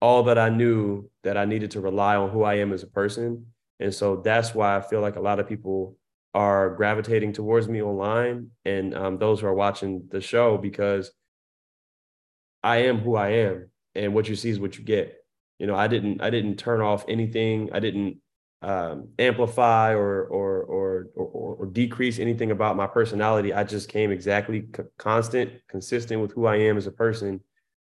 [0.00, 2.86] all that I knew that I needed to rely on who I am as a
[2.86, 3.46] person.
[3.80, 5.96] And so that's why I feel like a lot of people
[6.34, 11.10] are gravitating towards me online and um, those who are watching the show because
[12.62, 15.16] I am who I am and what you see is what you get.
[15.58, 17.70] You know, I didn't I didn't turn off anything.
[17.72, 18.18] I didn't
[18.62, 23.52] um, amplify or or, or or or decrease anything about my personality.
[23.52, 24.68] I just came exactly
[24.98, 27.40] constant, consistent with who I am as a person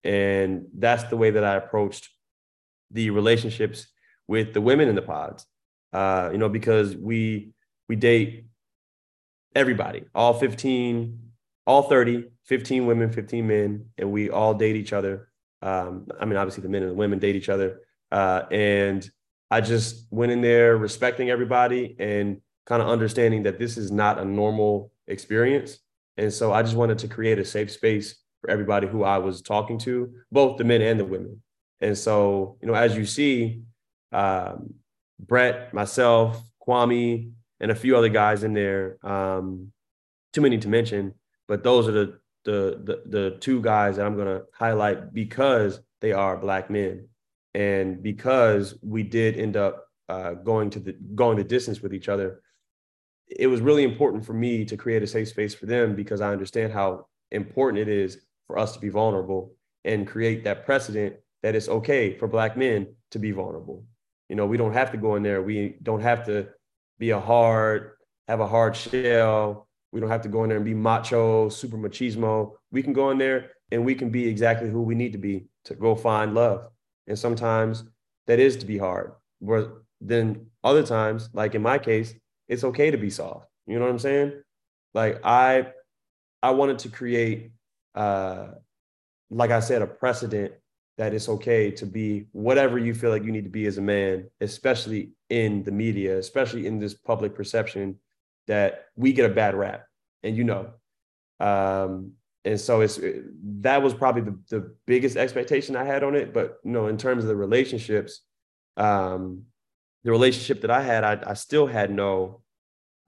[0.05, 2.09] and that's the way that I approached
[2.91, 3.87] the relationships
[4.27, 5.45] with the women in the pods.
[5.91, 7.51] Uh, you know, because we
[7.87, 8.45] we date
[9.55, 11.19] everybody, all 15,
[11.65, 15.29] all 30, 15 women, 15 men, and we all date each other.
[15.61, 17.81] Um, I mean, obviously the men and the women date each other.
[18.11, 19.09] Uh, and
[19.49, 24.19] I just went in there respecting everybody and kind of understanding that this is not
[24.19, 25.79] a normal experience.
[26.17, 29.41] And so I just wanted to create a safe space for everybody who I was
[29.41, 31.41] talking to, both the men and the women.
[31.81, 33.63] And so, you know, as you see,
[34.11, 34.75] um,
[35.19, 39.71] Brett, myself, Kwame, and a few other guys in there, um,
[40.31, 41.13] too many to mention,
[41.47, 45.79] but those are the the the, the two guys that I'm going to highlight because
[46.01, 47.07] they are black men,
[47.53, 52.09] and because we did end up uh, going to the going the distance with each
[52.09, 52.41] other.
[53.27, 56.31] It was really important for me to create a safe space for them because I
[56.31, 59.53] understand how important it is for us to be vulnerable
[59.83, 63.83] and create that precedent that it's okay for black men to be vulnerable.
[64.29, 65.43] You know, we don't have to go in there.
[65.43, 66.47] We don't have to
[66.97, 67.91] be a hard,
[68.27, 69.67] have a hard shell.
[69.91, 72.53] We don't have to go in there and be macho, super machismo.
[72.71, 75.45] We can go in there and we can be exactly who we need to be
[75.65, 76.67] to go find love.
[77.07, 77.83] And sometimes
[78.27, 79.13] that is to be hard.
[79.41, 82.13] But then other times, like in my case,
[82.47, 83.47] it's okay to be soft.
[83.67, 84.41] You know what I'm saying?
[84.93, 85.67] Like I
[86.41, 87.51] I wanted to create
[87.95, 88.47] uh,
[89.29, 90.53] like I said, a precedent
[90.97, 93.81] that it's okay to be whatever you feel like you need to be as a
[93.81, 97.97] man, especially in the media, especially in this public perception
[98.47, 99.85] that we get a bad rap,
[100.23, 100.69] and you know.
[101.39, 102.13] Um,
[102.45, 102.99] and so it's
[103.61, 106.33] that was probably the, the biggest expectation I had on it.
[106.33, 108.21] But you know, in terms of the relationships,
[108.77, 109.43] um,
[110.03, 112.41] the relationship that I had, I, I still had no,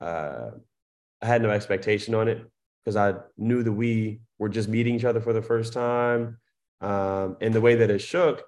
[0.02, 0.50] uh,
[1.22, 2.44] I had no expectation on it
[2.84, 6.38] because I knew that we were just meeting each other for the first time.
[6.82, 8.44] Um, and the way that it shook,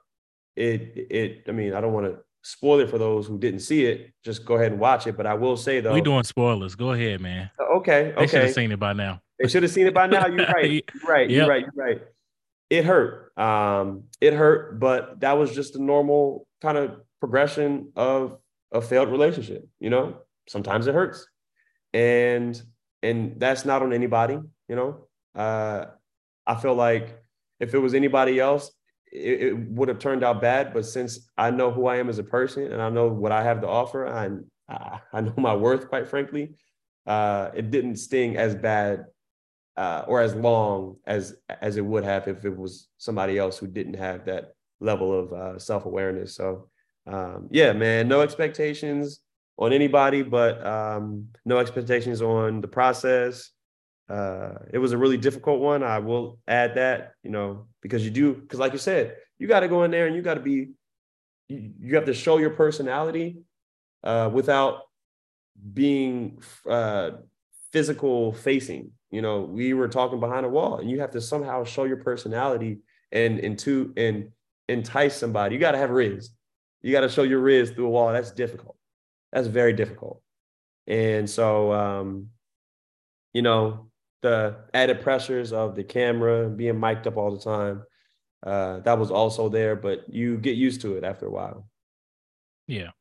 [0.55, 3.85] it it I mean, I don't want to spoil it for those who didn't see
[3.85, 4.13] it.
[4.23, 5.17] Just go ahead and watch it.
[5.17, 6.75] But I will say though, we doing spoilers.
[6.75, 7.49] Go ahead, man.
[7.59, 8.15] Okay, okay.
[8.17, 9.21] They should have seen it by now.
[9.39, 10.27] They should have seen it by now.
[10.27, 10.71] You're right.
[10.71, 11.29] You're right.
[11.29, 11.37] Yep.
[11.37, 11.65] You're right.
[11.75, 12.01] You're right.
[12.69, 13.37] It hurt.
[13.37, 18.37] Um, it hurt, but that was just a normal kind of progression of
[18.71, 19.67] a failed relationship.
[19.79, 21.25] You know, sometimes it hurts,
[21.93, 22.61] and
[23.01, 25.07] and that's not on anybody, you know.
[25.35, 25.85] Uh,
[26.45, 27.21] I feel like
[27.59, 28.71] if it was anybody else,
[29.11, 30.73] it, it, would have turned out bad.
[30.73, 33.43] But since I know who I am as a person and I know what I
[33.43, 36.55] have to offer, and I, I know my worth, quite frankly,
[37.05, 39.05] uh, it didn't sting as bad
[39.77, 43.65] uh, or as long as as it would have if it was somebody else who
[43.65, 46.35] didn't have that level of uh, self awareness.
[46.35, 46.69] So,
[47.07, 49.21] um, yeah, man, no expectations
[49.57, 53.51] on anybody, but um, no expectations on the process.
[54.09, 55.83] Uh, it was a really difficult one.
[55.83, 59.59] I will add that, you know, because you do, because like you said, you got
[59.61, 60.69] to go in there and you got to be,
[61.47, 63.43] you, you, have to show your personality
[64.03, 64.81] uh, without
[65.73, 67.11] being uh,
[67.71, 68.91] physical facing.
[69.11, 71.97] You know, we were talking behind a wall, and you have to somehow show your
[71.97, 72.79] personality
[73.11, 74.29] and into and
[74.67, 75.55] entice somebody.
[75.55, 76.29] You got to have riz.
[76.81, 78.13] You got to show your riz through a wall.
[78.13, 78.75] That's difficult
[79.31, 80.21] that's very difficult.
[80.87, 82.27] And so, um,
[83.33, 83.88] you know,
[84.21, 87.83] the added pressures of the camera being mic'd up all the time,
[88.45, 91.67] uh, that was also there, but you get used to it after a while.
[92.67, 92.91] Yeah.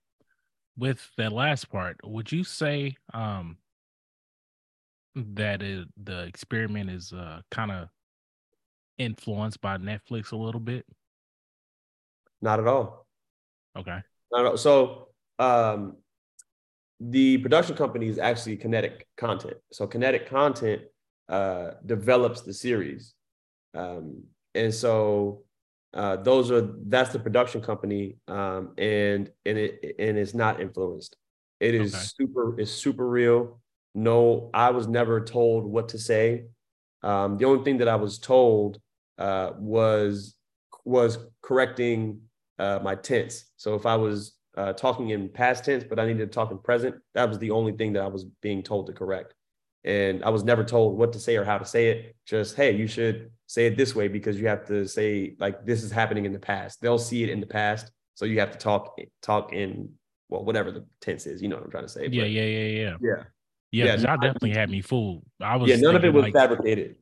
[0.77, 3.59] With that last part, would you say um
[5.15, 7.89] that it, the experiment is uh kind of
[8.99, 10.87] influenced by Netflix a little bit?
[12.41, 13.07] Not at all.
[13.77, 13.99] Okay.
[14.33, 14.57] Not at all.
[14.57, 15.97] So um
[17.01, 19.57] the production company is actually kinetic content.
[19.73, 20.83] So kinetic content
[21.29, 23.15] uh develops the series.
[23.75, 25.45] Um and so
[25.95, 31.17] uh, those are that's the production company um, and and it and it's not influenced.
[31.61, 32.05] It is okay.
[32.05, 33.61] super it's super real.
[33.95, 36.45] No i was never told what to say.
[37.03, 38.79] Um, the only thing that i was told
[39.17, 40.35] uh, was
[40.85, 42.21] was correcting
[42.59, 43.51] uh, my tense.
[43.57, 46.59] So if i was uh, talking in past tense but i needed to talk in
[46.59, 49.33] present that was the only thing that i was being told to correct
[49.85, 52.17] and I was never told what to say or how to say it.
[52.27, 55.83] Just, hey, you should say it this way because you have to say like this
[55.83, 56.81] is happening in the past.
[56.81, 57.91] They'll see it in the past.
[58.15, 59.91] So you have to talk talk in
[60.29, 62.09] well, whatever the tense is, you know what I'm trying to say.
[62.11, 62.97] Yeah, but, yeah, yeah, yeah.
[63.01, 63.23] Yeah.
[63.71, 65.23] Yeah, yeah y'all definitely had me fooled.
[65.41, 66.97] I was Yeah, none of it was like, fabricated.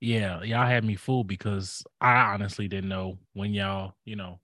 [0.00, 4.40] Yeah, y'all had me fooled because I honestly didn't know when y'all, you know,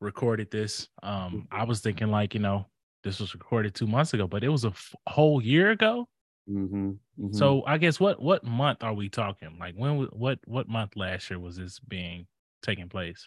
[0.00, 0.88] recorded this.
[1.02, 1.38] Um, mm-hmm.
[1.50, 2.66] I was thinking like, you know,
[3.02, 6.08] this was recorded two months ago, but it was a f- whole year ago.
[6.50, 7.32] Mm-hmm, mm-hmm.
[7.32, 9.56] So I guess what what month are we talking?
[9.58, 12.26] Like when what what month last year was this being
[12.62, 13.26] taking place?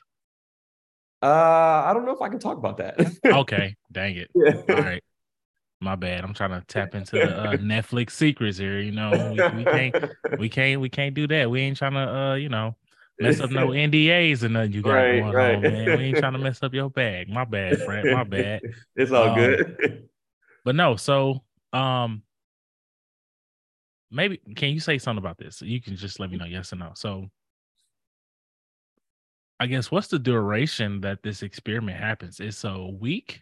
[1.21, 2.99] Uh, I don't know if I can talk about that.
[3.25, 4.29] okay, dang it.
[4.35, 4.61] Yeah.
[4.69, 5.03] All right,
[5.81, 6.23] my bad.
[6.23, 8.79] I'm trying to tap into the uh, Netflix secrets here.
[8.79, 9.95] You know, we, we, can't
[10.37, 11.49] we can't we can't do that.
[11.49, 12.75] We ain't trying to uh you know
[13.19, 15.55] mess up no NDAs and nothing you got right, going right.
[15.55, 15.97] on, man.
[15.97, 17.29] We ain't trying to mess up your bag.
[17.29, 18.11] My bad, friend.
[18.11, 18.61] My bad.
[18.95, 20.07] It's all um, good.
[20.63, 22.21] But no, so um
[24.11, 25.61] maybe can you say something about this?
[25.61, 26.91] You can just let me know yes or no.
[26.95, 27.29] So
[29.59, 32.39] I guess what's the duration that this experiment happens?
[32.39, 33.41] It's a week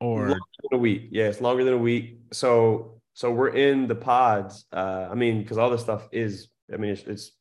[0.00, 0.38] or
[0.72, 1.08] a week.
[1.10, 2.18] Yeah, it's longer than a week.
[2.32, 4.66] So so we're in the pods.
[4.72, 7.32] Uh I mean, because all this stuff is, I mean, it's it's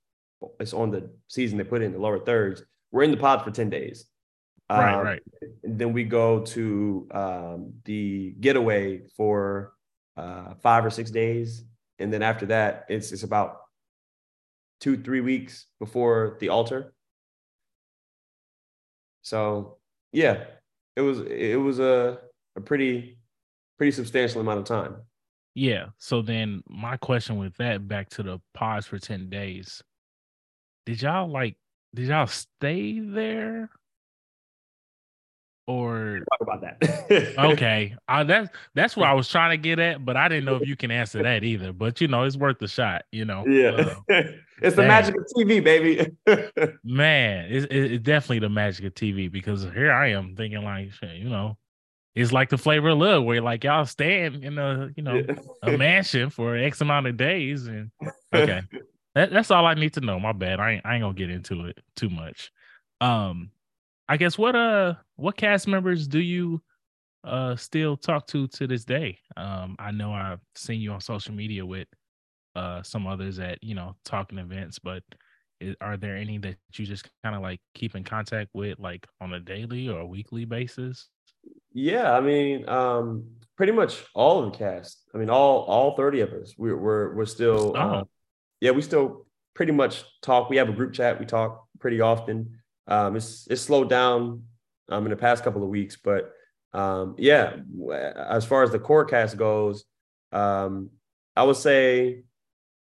[0.60, 2.63] it's on the season they put in the lower thirds.
[2.92, 4.06] We're in the pods for 10 days.
[4.70, 5.22] Right, um, right.
[5.63, 9.72] And then we go to um, the getaway for
[10.17, 11.63] uh, five or six days,
[11.99, 13.62] and then after that, it's it's about
[14.80, 16.93] two three weeks before the altar.
[19.21, 19.78] So
[20.12, 20.43] yeah,
[20.95, 22.19] it was it was a
[22.56, 23.17] a pretty
[23.78, 24.97] pretty substantial amount of time.
[25.56, 25.88] Yeah.
[25.97, 29.84] So then my question with that back to the pause for 10 days.
[30.86, 31.58] Did y'all like
[31.93, 33.69] did y'all stay there
[35.67, 37.36] or talk about that.
[37.39, 40.67] okay, that's that's what I was trying to get at, but I didn't know if
[40.67, 41.73] you can answer that either.
[41.73, 43.04] But you know, it's worth the shot.
[43.12, 43.95] You know, yeah, uh,
[44.62, 44.88] it's the dang.
[44.88, 46.12] magic of TV, baby.
[46.84, 51.30] man, it's, it's definitely the magic of TV because here I am thinking like, you
[51.30, 51.58] know,
[52.15, 55.23] it's like the flavor of love where like y'all stand in a you know
[55.62, 57.91] a mansion for X amount of days and
[58.34, 58.62] okay.
[59.15, 60.19] That, that's all I need to know.
[60.19, 60.60] My bad.
[60.60, 62.52] I ain't, I ain't gonna get into it too much.
[62.99, 63.52] Um,
[64.13, 66.62] I guess what uh what cast members do you
[67.23, 69.17] uh still talk to to this day?
[69.36, 71.88] Um, I know I've seen you on social media with
[72.56, 75.02] uh some others at you know talking events, but
[75.60, 79.08] is, are there any that you just kind of like keep in contact with like
[79.19, 81.10] on a daily or a weekly basis?
[81.73, 83.26] Yeah, I mean, um,
[83.58, 85.10] pretty much all of the cast.
[85.15, 86.54] I mean, all all thirty of us.
[86.56, 87.73] We're we're we're still.
[87.76, 87.80] Oh.
[87.80, 88.04] Uh,
[88.62, 90.52] yeah, we still pretty much talk.
[90.52, 91.19] We have a group chat.
[91.19, 92.60] We talk pretty often.
[92.88, 94.43] Um, it's it's slowed down
[94.89, 96.34] um, in the past couple of weeks, but
[96.74, 97.58] um, yeah,
[98.15, 99.86] as far as the core cast goes,
[100.32, 100.89] um,
[101.36, 102.24] I would say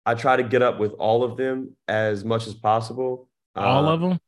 [0.05, 3.29] I try to get up with all of them as much as possible.
[3.57, 4.21] All of them?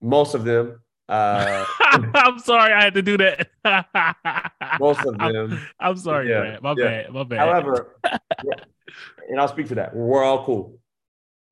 [0.00, 0.80] Most of them.
[1.08, 3.48] Uh, I'm sorry, I had to do that.
[4.80, 5.52] most of them.
[5.52, 6.84] I'm, I'm sorry, yeah, My yeah.
[6.84, 7.12] bad.
[7.12, 7.38] My bad.
[7.38, 9.94] However, and I'll speak to that.
[9.94, 10.78] We're all cool.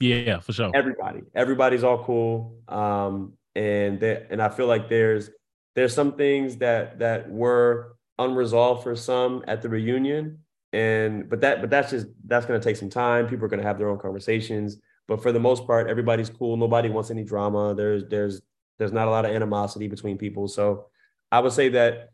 [0.01, 0.71] Yeah, for sure.
[0.75, 2.61] Everybody, everybody's all cool.
[2.69, 5.31] Um, and that, and I feel like there's
[5.75, 10.39] there's some things that that were unresolved for some at the reunion,
[10.73, 13.29] and but that but that's just that's gonna take some time.
[13.29, 14.79] People are gonna have their own conversations,
[15.09, 16.57] but for the most part, everybody's cool.
[16.57, 17.75] Nobody wants any drama.
[17.75, 18.43] There's there's
[18.79, 20.49] there's not a lot of animosity between people.
[20.49, 20.87] So
[21.33, 22.11] I would say that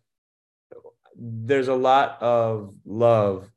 [1.16, 3.50] there's a lot of love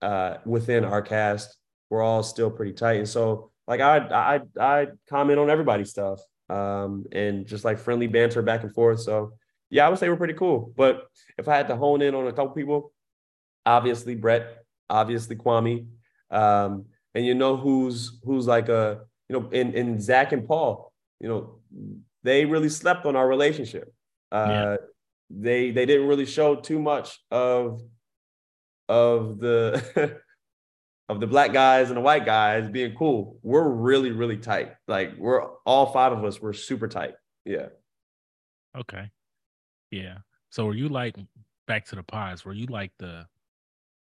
[0.00, 1.56] uh, within our cast.
[1.90, 3.96] We're all still pretty tight, and so like I
[4.34, 6.20] I I comment on everybody's stuff
[6.50, 9.00] um, and just like friendly banter back and forth.
[9.00, 9.32] So
[9.70, 10.72] yeah, I would say we're pretty cool.
[10.76, 11.04] But
[11.38, 12.92] if I had to hone in on a couple people,
[13.64, 15.86] obviously Brett, obviously Kwame,
[16.30, 20.92] um, and you know who's who's like a you know, in in Zach and Paul,
[21.18, 21.58] you know,
[22.22, 23.92] they really slept on our relationship.
[24.30, 24.76] Uh, yeah.
[25.30, 27.80] They they didn't really show too much of
[28.90, 30.20] of the
[31.08, 33.38] of the black guys and the white guys being cool.
[33.42, 34.72] We're really really tight.
[34.88, 36.40] Like we're all five of us.
[36.40, 37.14] We're super tight.
[37.44, 37.68] Yeah.
[38.76, 39.10] Okay.
[39.90, 40.18] Yeah.
[40.50, 41.16] So were you like
[41.66, 42.44] back to the pods?
[42.44, 43.26] Were you like the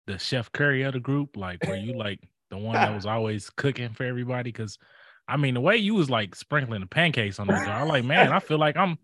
[0.07, 1.37] the chef curry of the group?
[1.37, 2.21] Like were you like
[2.51, 4.51] the one that was always cooking for everybody?
[4.51, 4.79] Because
[5.27, 8.33] I mean, the way you was like sprinkling the pancakes on that, I'm like, man,
[8.33, 8.99] I feel like I'm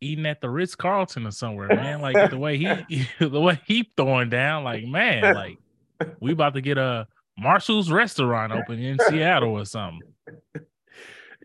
[0.00, 2.00] eating at the Ritz Carlton or somewhere, man.
[2.00, 5.58] Like the way he, the way he throwing down, like man, like
[6.20, 7.06] we about to get a
[7.38, 10.00] Marshall's restaurant open in Seattle or something.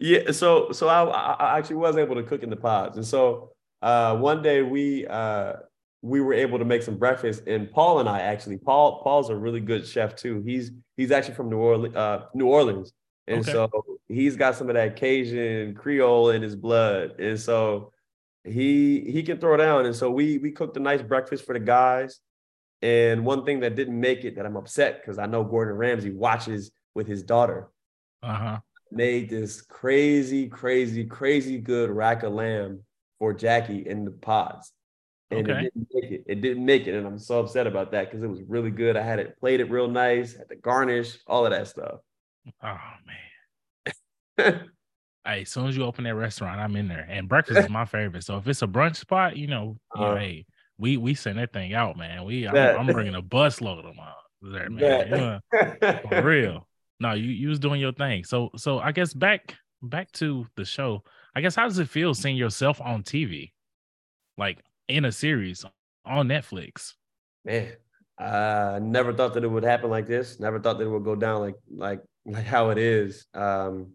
[0.01, 3.51] Yeah, so so I, I actually was able to cook in the pods, and so
[3.81, 5.55] uh, one day we uh,
[6.01, 9.35] we were able to make some breakfast, and Paul and I actually Paul Paul's a
[9.35, 10.41] really good chef too.
[10.45, 12.93] He's he's actually from New Orleans, uh, New Orleans,
[13.27, 13.51] and okay.
[13.51, 13.69] so
[14.07, 17.91] he's got some of that Cajun Creole in his blood, and so
[18.45, 19.85] he he can throw down.
[19.85, 22.21] And so we we cooked a nice breakfast for the guys.
[22.81, 26.11] And one thing that didn't make it that I'm upset because I know Gordon Ramsay
[26.11, 27.69] watches with his daughter.
[28.23, 28.59] Uh-huh.
[28.91, 32.81] Made this crazy, crazy, crazy good rack of lamb
[33.19, 34.71] for Jackie in the pods.
[35.31, 35.59] And okay.
[35.59, 36.23] it didn't make it.
[36.25, 36.95] It didn't make it.
[36.95, 38.97] And I'm so upset about that because it was really good.
[38.97, 41.99] I had it played it real nice, had the garnish, all of that stuff.
[42.63, 43.95] Oh man.
[45.25, 47.05] hey, as soon as you open that restaurant, I'm in there.
[47.07, 48.23] And breakfast is my favorite.
[48.23, 50.19] So if it's a brunch spot, you know, uh, you know uh-huh.
[50.19, 50.45] hey,
[50.79, 52.23] we we send that thing out, man.
[52.23, 55.41] We I'm, I'm bringing a bus load of them out there, man.
[56.09, 56.67] for real.
[56.99, 58.23] No, you you was doing your thing.
[58.23, 61.03] So so I guess back back to the show.
[61.35, 63.51] I guess how does it feel seeing yourself on TV,
[64.37, 65.65] like in a series
[66.05, 66.93] on Netflix?
[67.45, 67.73] Man,
[68.17, 70.39] I never thought that it would happen like this.
[70.39, 73.25] Never thought that it would go down like like like how it is.
[73.33, 73.93] Um,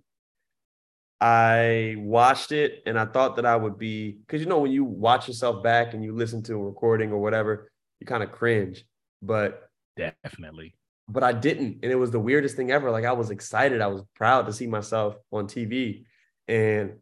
[1.24, 4.84] I watched it and I thought that I would be because you know when you
[4.84, 8.84] watch yourself back and you listen to a recording or whatever, you kind of cringe.
[9.22, 10.74] But definitely.
[11.08, 12.90] But I didn't, and it was the weirdest thing ever.
[12.90, 16.04] Like I was excited, I was proud to see myself on TV,
[16.46, 16.98] and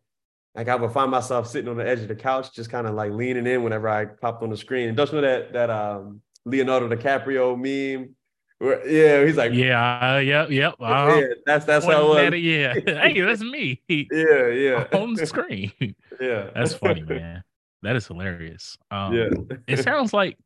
[0.55, 2.95] like I would find myself sitting on the edge of the couch, just kind of
[2.95, 4.87] like leaning in whenever I popped on the screen.
[4.87, 8.15] And don't you know that that um Leonardo DiCaprio meme
[8.63, 10.75] yeah, he's like, yeah, uh, yep, yep.
[10.81, 12.41] Uh, yeah, that's that's how it was.
[12.41, 13.81] yeah, hey, that's me.
[13.89, 15.73] yeah, yeah, on the screen.
[16.21, 17.43] yeah, that's funny, man.
[17.83, 18.79] That is hilarious.
[18.91, 19.29] Um, yeah,
[19.67, 20.39] it sounds like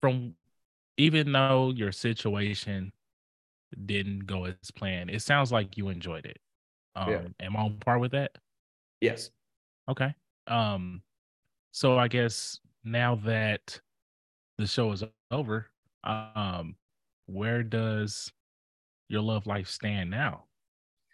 [0.00, 0.34] from
[0.96, 2.92] even though your situation
[3.86, 6.38] didn't go as planned, it sounds like you enjoyed it.
[6.96, 7.20] Um, yeah.
[7.40, 8.32] Am I on par with that?
[9.00, 9.30] Yes.
[9.90, 10.14] Okay.
[10.46, 11.02] Um,
[11.72, 13.80] so I guess now that
[14.58, 15.66] the show is over,
[16.04, 16.76] um,
[17.26, 18.32] where does
[19.08, 20.44] your love life stand now?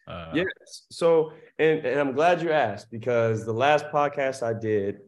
[0.06, 0.86] Uh, yes.
[0.90, 5.00] So, and, and I'm glad you asked because the last podcast I did,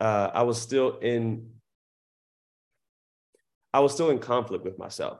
[0.00, 1.50] uh, I was still in,
[3.74, 5.18] I was still in conflict with myself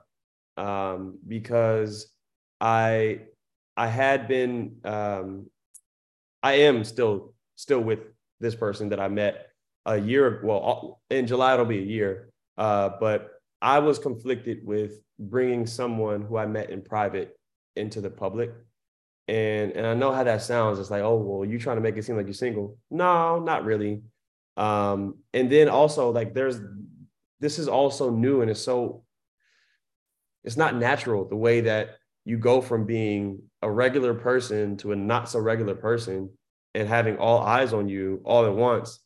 [0.55, 2.11] um, because
[2.61, 3.21] I,
[3.75, 5.47] I had been, um,
[6.41, 7.99] I am still, still with
[8.39, 9.47] this person that I met
[9.85, 10.41] a year.
[10.43, 12.29] Well, in July it'll be a year.
[12.57, 17.37] Uh, but I was conflicted with bringing someone who I met in private
[17.75, 18.51] into the public.
[19.27, 20.79] And, and I know how that sounds.
[20.79, 22.77] It's like, oh, well, you trying to make it seem like you're single.
[22.89, 24.01] No, not really.
[24.55, 26.59] Um, and then also like there's
[27.39, 29.03] this is also new and it's so
[30.43, 34.95] it's not natural the way that you go from being a regular person to a
[34.95, 36.29] not so regular person
[36.73, 38.99] and having all eyes on you all at once.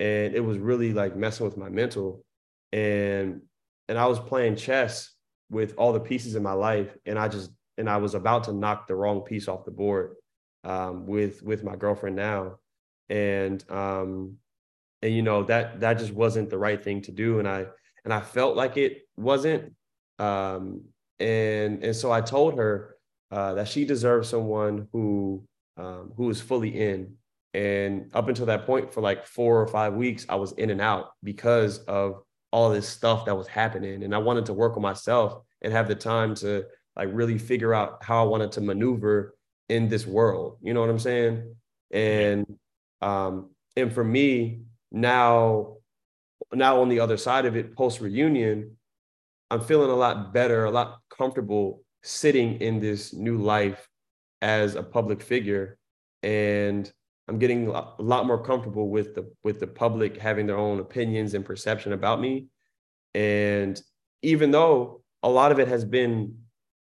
[0.00, 2.24] And it was really like messing with my mental.
[2.72, 3.42] And
[3.88, 5.10] and I was playing chess
[5.50, 8.52] with all the pieces in my life, and I just and I was about to
[8.52, 10.16] knock the wrong piece off the board
[10.64, 12.56] um, with with my girlfriend now,
[13.08, 14.36] and um,
[15.02, 17.66] and you know that that just wasn't the right thing to do, and I
[18.04, 19.74] and I felt like it wasn't,
[20.18, 20.82] um,
[21.18, 22.96] and and so I told her
[23.30, 25.44] uh, that she deserved someone who
[25.76, 27.14] um, who was fully in,
[27.52, 30.80] and up until that point, for like four or five weeks, I was in and
[30.80, 32.22] out because of
[32.54, 35.88] all this stuff that was happening and i wanted to work on myself and have
[35.88, 39.34] the time to like really figure out how i wanted to maneuver
[39.68, 41.52] in this world you know what i'm saying?
[41.90, 42.46] And
[43.02, 44.60] um and for me
[44.92, 45.78] now
[46.52, 48.76] now on the other side of it post reunion
[49.50, 53.88] i'm feeling a lot better a lot comfortable sitting in this new life
[54.42, 55.76] as a public figure
[56.22, 56.92] and
[57.26, 61.34] I'm getting a lot more comfortable with the with the public having their own opinions
[61.34, 62.48] and perception about me.
[63.14, 63.80] And
[64.22, 66.38] even though a lot of it has been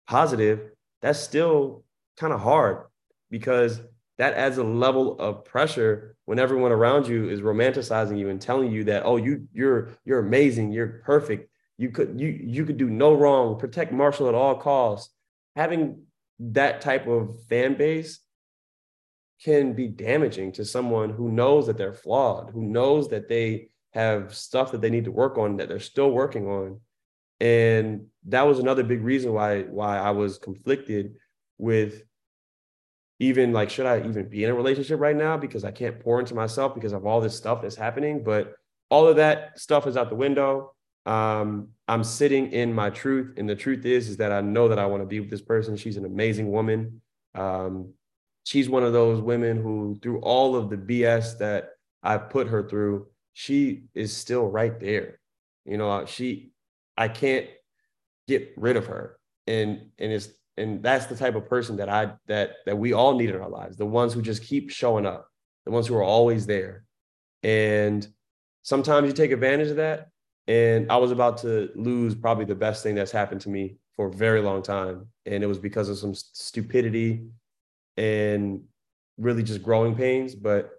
[0.09, 0.71] positive,
[1.03, 1.85] that's still
[2.17, 2.87] kind of hard
[3.31, 3.81] because
[4.19, 8.71] that adds a level of pressure when everyone around you is romanticizing you and telling
[8.71, 11.49] you that oh you you're you're amazing you're perfect.
[11.79, 13.59] You could you you could do no wrong.
[13.59, 15.13] Protect marshall at all costs.
[15.55, 16.03] Having
[16.41, 18.19] that type of fan base
[19.43, 24.35] can be damaging to someone who knows that they're flawed who knows that they have
[24.35, 26.81] stuff that they need to work on that they're still working on.
[27.41, 31.15] And that was another big reason why why i was conflicted
[31.59, 32.03] with
[33.21, 35.37] even like should i even be in a relationship right now?
[35.37, 38.25] Because i can't pour into myself because of all this stuff that's happening.
[38.25, 38.55] But
[38.91, 40.73] all of that stuff is out the window.
[41.07, 44.79] Um, i'm sitting in my truth and the truth is is that i know that
[44.79, 45.77] i want to be with this person.
[45.77, 47.03] She's an amazing woman.
[47.35, 47.93] Um,
[48.45, 51.71] she's one of those women who through all of the bs that
[52.03, 55.19] i put her through she is still right there
[55.65, 56.53] you know uh, she
[56.97, 57.47] i can't
[58.29, 62.13] get rid of her and and it's and that's the type of person that I
[62.27, 63.77] that that we all need in our lives.
[63.77, 65.29] The ones who just keep showing up,
[65.65, 66.85] the ones who are always there.
[67.43, 68.07] And
[68.63, 70.09] sometimes you take advantage of that.
[70.47, 74.09] And I was about to lose probably the best thing that's happened to me for
[74.09, 75.07] a very long time.
[75.27, 77.27] And it was because of some stupidity
[77.97, 78.63] and
[79.19, 80.35] really just growing pains.
[80.35, 80.71] But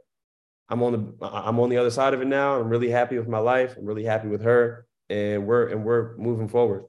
[0.70, 2.60] I'm on the I'm on the other side of it now.
[2.60, 3.76] I'm really happy with my life.
[3.78, 4.86] I'm really happy with her.
[5.10, 6.86] And we're and we're moving forward.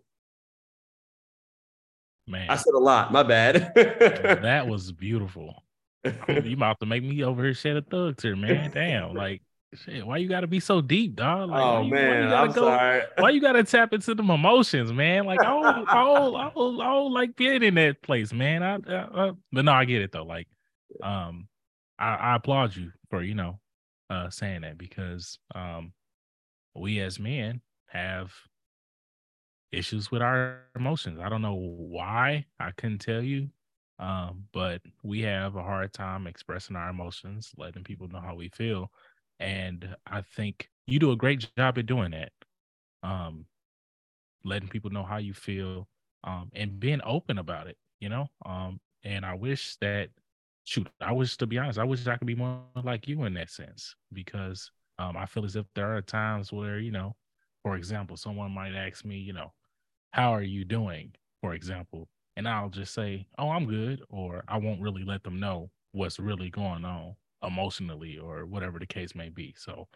[2.26, 3.12] Man, I said a lot.
[3.12, 3.72] My bad.
[3.74, 5.62] that was beautiful.
[6.04, 8.70] you about to make me over here shed a thug tear, man.
[8.72, 9.42] Damn, like
[9.74, 10.06] shit.
[10.06, 11.50] Why you got to be so deep, dog?
[11.50, 13.02] Like, oh you, man, I'm go, sorry.
[13.18, 15.24] Why you got to tap into the emotions, man?
[15.24, 18.62] Like, oh, oh, oh, oh, like being in that place, man.
[18.62, 20.24] I, I, I, but no, I get it though.
[20.24, 20.48] Like,
[21.02, 21.48] um,
[21.98, 23.60] I, I applaud you for you know,
[24.10, 25.92] uh, saying that because um,
[26.74, 28.32] we as men have
[29.72, 31.20] issues with our emotions.
[31.20, 32.46] I don't know why.
[32.58, 33.48] I couldn't tell you.
[33.98, 38.50] Um, but we have a hard time expressing our emotions, letting people know how we
[38.50, 38.90] feel.
[39.40, 42.32] And I think you do a great job at doing that.
[43.02, 43.46] Um,
[44.44, 45.88] letting people know how you feel,
[46.24, 48.28] um, and being open about it, you know.
[48.44, 50.10] Um, and I wish that
[50.64, 53.34] shoot, I wish to be honest, I wish I could be more like you in
[53.34, 57.14] that sense because um, I feel as if there are times where, you know,
[57.62, 59.52] for example, someone might ask me, you know,
[60.12, 62.08] how are you doing, for example?
[62.36, 64.02] And I'll just say, oh, I'm good.
[64.08, 67.16] Or I won't really let them know what's really going on
[67.46, 69.54] emotionally or whatever the case may be.
[69.56, 69.88] So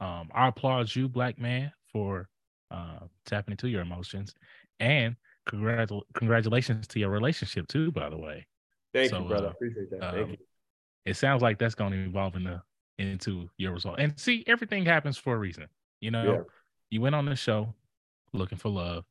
[0.00, 2.28] um, I applaud you, black man, for
[2.70, 4.34] uh, tapping into your emotions.
[4.80, 5.16] And
[5.48, 8.46] congratu- congratulations to your relationship, too, by the way.
[8.92, 9.48] Thank so, you, brother.
[9.48, 10.00] Uh, Appreciate that.
[10.00, 10.36] Thank um, you.
[11.06, 12.62] It sounds like that's going to evolve into,
[12.98, 13.96] into your result.
[13.98, 15.66] And see, everything happens for a reason.
[16.00, 16.40] You know, yeah.
[16.90, 17.74] you went on the show
[18.32, 19.04] looking for love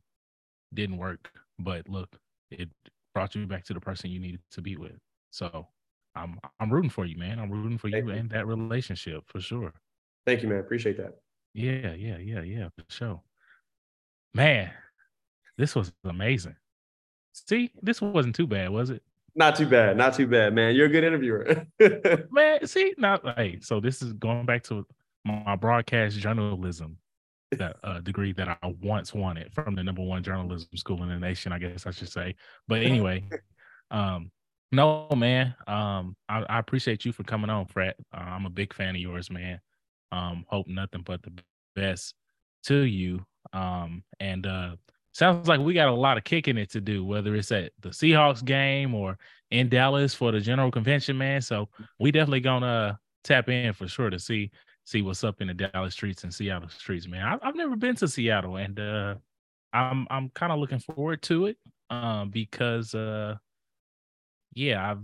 [0.74, 2.10] didn't work, but look,
[2.52, 2.70] it
[3.14, 4.98] brought you back to the person you needed to be with.
[5.32, 5.68] So
[6.18, 7.40] I'm I'm rooting for you, man.
[7.40, 9.74] I'm rooting for you, you and that relationship for sure.
[10.26, 10.60] Thank you, man.
[10.60, 11.16] Appreciate that.
[11.54, 13.22] Yeah, yeah, yeah, yeah, for sure.
[14.34, 14.72] Man,
[15.58, 16.56] this was amazing.
[17.34, 19.02] See, this wasn't too bad, was it?
[19.36, 19.98] Not too bad.
[19.98, 20.76] Not too bad, man.
[20.76, 21.66] You're a good interviewer.
[22.32, 24.86] man, see, now hey, so this is going back to
[25.24, 26.98] my broadcast journalism
[27.52, 31.20] that uh, degree that I once wanted from the number one journalism school in the
[31.20, 32.36] nation, I guess I should say.
[32.68, 33.24] But anyway,
[33.92, 34.32] um,
[34.72, 37.96] no, man, um, I, I, appreciate you for coming on, Fred.
[38.14, 39.60] Uh, I'm a big fan of yours, man.
[40.12, 41.32] Um, hope nothing but the
[41.76, 42.16] best
[42.66, 43.26] to you.
[43.54, 44.76] Um, and uh,
[45.14, 47.90] sounds like we got a lot of kicking it to do, whether it's at the
[47.90, 49.18] Seahawks game or
[49.52, 51.42] in Dallas for the general convention, man.
[51.42, 54.52] So we definitely gonna tap in for sure to see
[54.84, 57.26] see what's up in the Dallas streets and Seattle streets, man.
[57.26, 59.16] I, have never been to Seattle, and uh,
[59.74, 61.58] I'm I'm kind of looking forward to it
[61.90, 63.36] um, because, uh,
[64.58, 65.04] yeah, I've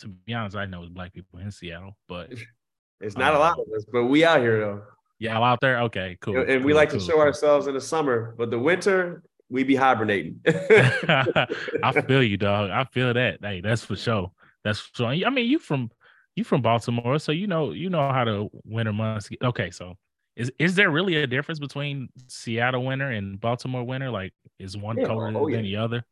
[0.00, 2.32] to be honest, I know it's black people in Seattle, but
[3.00, 3.84] it's not um, a lot of us.
[3.92, 4.82] But we out here though.
[5.18, 5.80] Yeah, I'm out there.
[5.82, 6.38] Okay, cool.
[6.38, 7.22] And cool, we like cool, to show cool.
[7.22, 10.40] ourselves in the summer, but the winter we be hibernating.
[10.46, 12.70] I feel you, dog.
[12.70, 13.38] I feel that.
[13.42, 14.32] Hey, that's for sure.
[14.64, 15.06] That's for sure.
[15.08, 15.90] I mean, you from
[16.36, 19.28] you from Baltimore, so you know you know how the winter months.
[19.28, 19.42] Get.
[19.42, 19.94] Okay, so
[20.36, 24.10] is is there really a difference between Seattle winter and Baltimore winter?
[24.10, 25.70] Like, is one yeah, colder oh, than yeah.
[25.70, 26.04] the other?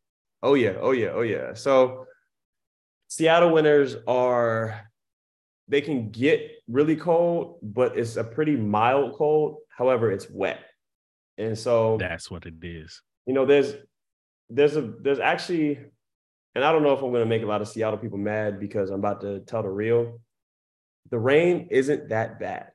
[0.43, 1.55] Oh yeah, oh yeah, oh yeah.
[1.55, 2.07] So
[3.11, 4.89] Seattle winters are
[5.67, 9.57] they can get really cold, but it's a pretty mild cold.
[9.69, 10.61] However, it's wet,
[11.37, 13.03] and so that's what it is.
[13.27, 13.75] You know, there's
[14.49, 15.81] there's a there's actually
[16.55, 18.59] and I don't know if I'm going to make a lot of Seattle people mad
[18.61, 20.21] because I'm about to tell the real.
[21.11, 22.71] The rain isn't that bad,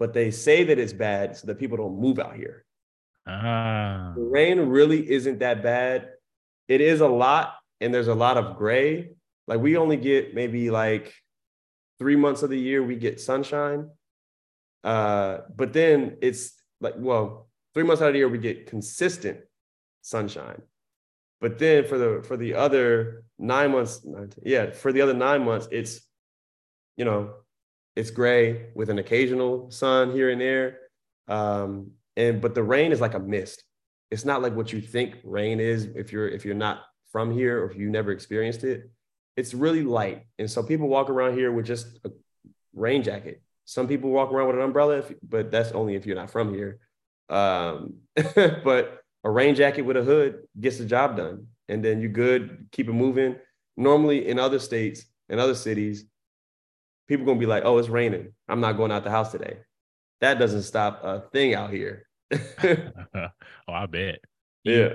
[0.00, 2.64] but they say that it's bad so that people don't move out here.
[3.28, 4.12] Ah.
[4.16, 6.08] The rain really isn't that bad.
[6.66, 9.10] It is a lot, and there's a lot of gray,
[9.48, 11.12] Like we only get maybe like
[11.98, 13.90] three months of the year we get sunshine.
[14.84, 19.38] Uh, but then it's like, well, three months out of the year we get consistent
[20.02, 20.62] sunshine.
[21.40, 24.04] But then for the for the other nine months,
[24.44, 26.00] yeah, for the other nine months, it's
[26.96, 27.30] you know,
[27.96, 30.78] it's gray with an occasional sun here and there.
[31.28, 33.62] Um, and but the rain is like a mist.
[34.10, 36.82] It's not like what you think rain is if you're if you're not
[37.12, 38.90] from here or if you never experienced it.
[39.38, 40.24] It's really light.
[40.38, 42.10] And so people walk around here with just a
[42.74, 43.42] rain jacket.
[43.64, 46.52] Some people walk around with an umbrella, if, but that's only if you're not from
[46.52, 46.78] here.
[47.28, 47.94] Um,
[48.34, 51.48] but a rain jacket with a hood gets the job done.
[51.68, 53.36] And then you're good, keep it moving.
[53.76, 56.04] Normally in other states, and other cities,
[57.06, 58.32] people gonna be like, oh, it's raining.
[58.48, 59.58] I'm not going out the house today.
[60.20, 62.06] That doesn't stop a thing out here.
[62.30, 63.28] oh,
[63.68, 64.20] I bet.
[64.64, 64.94] Yeah.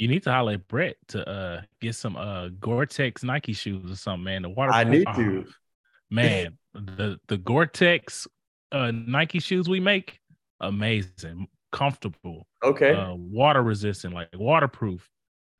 [0.00, 3.96] You need to holler at Brett to uh get some uh Gore-Tex Nike shoes or
[3.96, 4.42] something, man.
[4.42, 4.72] The water.
[4.72, 5.44] I need to.
[6.12, 8.26] Man, the the Gore-Tex
[8.72, 10.18] uh Nike shoes we make,
[10.58, 12.48] amazing, comfortable.
[12.64, 12.94] Okay.
[12.94, 15.06] Uh, water resistant, like waterproof.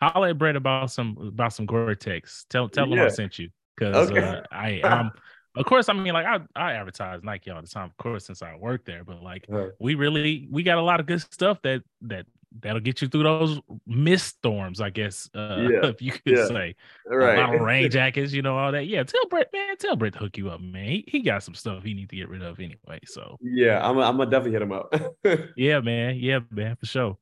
[0.02, 2.46] Holler at Brett about some about some Gore-Tex.
[2.48, 2.96] Tell tell yeah.
[2.96, 4.20] him I sent you because okay.
[4.20, 5.12] uh, I I'm
[5.56, 8.40] of course, I mean, like I, I advertise Nike all the time, of course, since
[8.40, 9.04] I work there.
[9.04, 9.70] But like, right.
[9.80, 12.26] we really we got a lot of good stuff that that
[12.58, 15.80] that'll get you through those mist storms, I guess, uh, yeah.
[15.86, 16.46] if you could yeah.
[16.46, 16.74] say.
[17.06, 17.38] Right.
[17.38, 18.86] A lot of rain jackets, you know, all that.
[18.86, 20.86] Yeah, tell Brett, man, tell Brett to hook you up, man.
[20.86, 23.00] He, he got some stuff he need to get rid of anyway.
[23.04, 24.94] So yeah, I'm I'm gonna definitely hit him up.
[25.56, 26.16] yeah, man.
[26.16, 27.18] Yeah, man, for sure.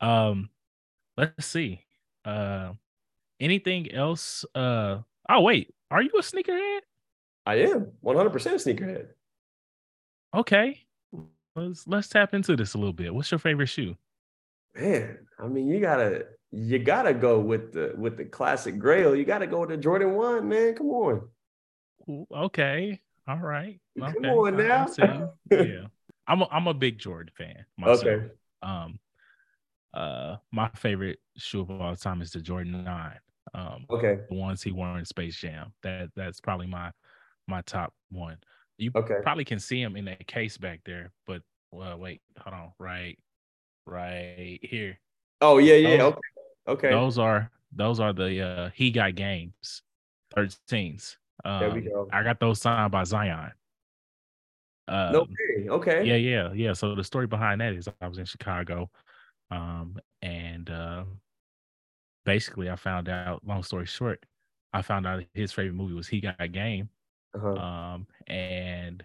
[0.00, 0.50] Um,
[1.16, 1.84] let's see.
[2.24, 2.72] Uh,
[3.40, 4.44] anything else?
[4.54, 4.98] Uh,
[5.28, 6.80] oh wait, are you a sneakerhead?
[7.46, 9.06] I am 100% sneakerhead.
[10.34, 10.80] Okay.
[11.54, 13.14] Let's let's tap into this a little bit.
[13.14, 13.96] What's your favorite shoe?
[14.78, 19.14] Man, I mean, you gotta you gotta go with the with the classic grail.
[19.16, 20.74] You gotta go with the Jordan One, man.
[20.74, 21.28] Come on.
[22.34, 23.00] Okay.
[23.26, 23.80] All right.
[24.00, 24.12] Okay.
[24.12, 24.86] Come on now.
[25.50, 25.86] yeah.
[26.28, 28.04] I'm a, I'm a big Jordan fan myself.
[28.04, 28.26] Okay.
[28.62, 28.98] Um
[29.94, 33.12] uh my favorite shoe of all time is the Jordan 9.
[33.54, 34.18] Um okay.
[34.28, 35.72] The ones he wore in Space Jam.
[35.82, 36.92] That that's probably my
[37.48, 38.38] my top one.
[38.78, 39.16] You okay.
[39.22, 43.18] probably can see him in that case back there, but well, wait, hold on, right,
[43.86, 44.98] right here.
[45.40, 46.20] Oh yeah, yeah, those, okay,
[46.68, 46.90] okay.
[46.90, 49.82] Those are those are the uh he got games,
[50.36, 51.16] 13s.
[51.44, 52.08] Um, there we go.
[52.12, 53.52] I got those signed by Zion.
[54.88, 55.68] Um, no way.
[55.68, 56.04] Okay.
[56.04, 56.72] Yeah, yeah, yeah.
[56.72, 58.90] So the story behind that is I was in Chicago,
[59.50, 61.04] um, and uh,
[62.24, 63.46] basically I found out.
[63.46, 64.24] Long story short,
[64.72, 66.88] I found out his favorite movie was He Got Game,
[67.36, 67.54] uh-huh.
[67.54, 69.04] Um, and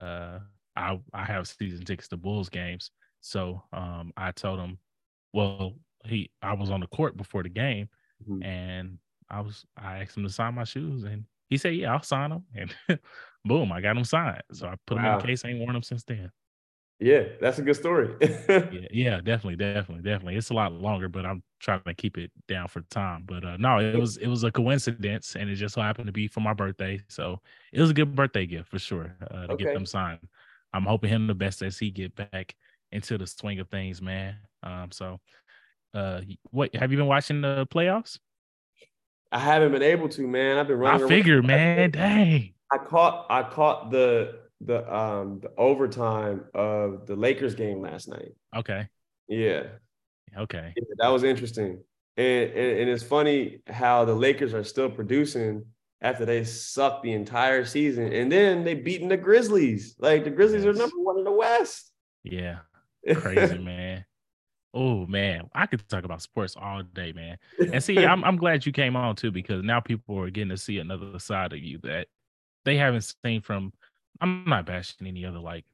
[0.00, 0.38] uh,
[0.76, 2.90] I I have season tickets to Bulls games,
[3.24, 4.76] so um, I told him,
[5.32, 5.72] well,
[6.04, 7.88] he I was on the court before the game,
[8.22, 8.42] mm-hmm.
[8.42, 8.98] and
[9.30, 12.30] I was I asked him to sign my shoes, and he said, yeah, I'll sign
[12.30, 13.00] them, and
[13.46, 14.42] boom, I got them signed.
[14.52, 15.04] So I put wow.
[15.04, 15.42] them in the case.
[15.42, 16.30] I ain't worn them since then.
[17.00, 18.14] Yeah, that's a good story.
[18.20, 20.36] yeah, yeah, definitely, definitely, definitely.
[20.36, 23.24] It's a lot longer, but I'm trying to keep it down for time.
[23.26, 26.12] But uh, no, it was it was a coincidence, and it just so happened to
[26.12, 27.00] be for my birthday.
[27.08, 27.40] So
[27.72, 29.64] it was a good birthday gift for sure uh, to okay.
[29.64, 30.20] get them signed.
[30.74, 32.54] I'm hoping him the best as he get back
[32.94, 34.36] into the swing of things, man.
[34.62, 35.20] Um, so,
[35.92, 38.18] uh, what have you been watching the playoffs?
[39.30, 40.58] I haven't been able to, man.
[40.58, 41.04] I've been running.
[41.04, 41.90] I figured, man.
[41.90, 42.54] Dang.
[42.72, 48.32] I caught I caught the the um the overtime of the Lakers game last night.
[48.56, 48.88] Okay.
[49.28, 49.64] Yeah.
[50.36, 50.72] Okay.
[50.76, 51.82] Yeah, that was interesting.
[52.16, 55.64] And, and, and it's funny how the Lakers are still producing
[56.00, 59.96] after they sucked the entire season, and then they beating the Grizzlies.
[59.98, 60.74] Like the Grizzlies yes.
[60.74, 61.90] are number one in the West.
[62.22, 62.58] Yeah,
[63.12, 64.04] crazy man.
[64.72, 67.38] Oh man, I could talk about sports all day, man.
[67.72, 70.56] And see, I'm I'm glad you came on too because now people are getting to
[70.56, 72.08] see another side of you that
[72.64, 73.72] they haven't seen from
[74.20, 75.64] I'm not bashing any other like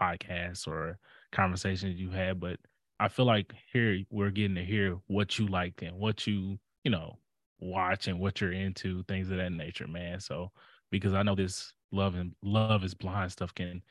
[0.00, 0.98] podcasts or
[1.32, 2.58] conversations you had, but
[3.00, 6.90] I feel like here we're getting to hear what you like and what you, you
[6.90, 7.18] know,
[7.58, 10.20] watch and what you're into, things of that nature, man.
[10.20, 10.50] So
[10.90, 13.82] because I know this love and love is blind stuff can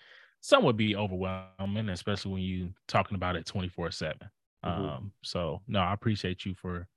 [0.41, 4.17] somewhat be overwhelming, especially when you talking about it 24 7.
[4.65, 4.83] Mm-hmm.
[4.83, 6.87] Um, so no, I appreciate you for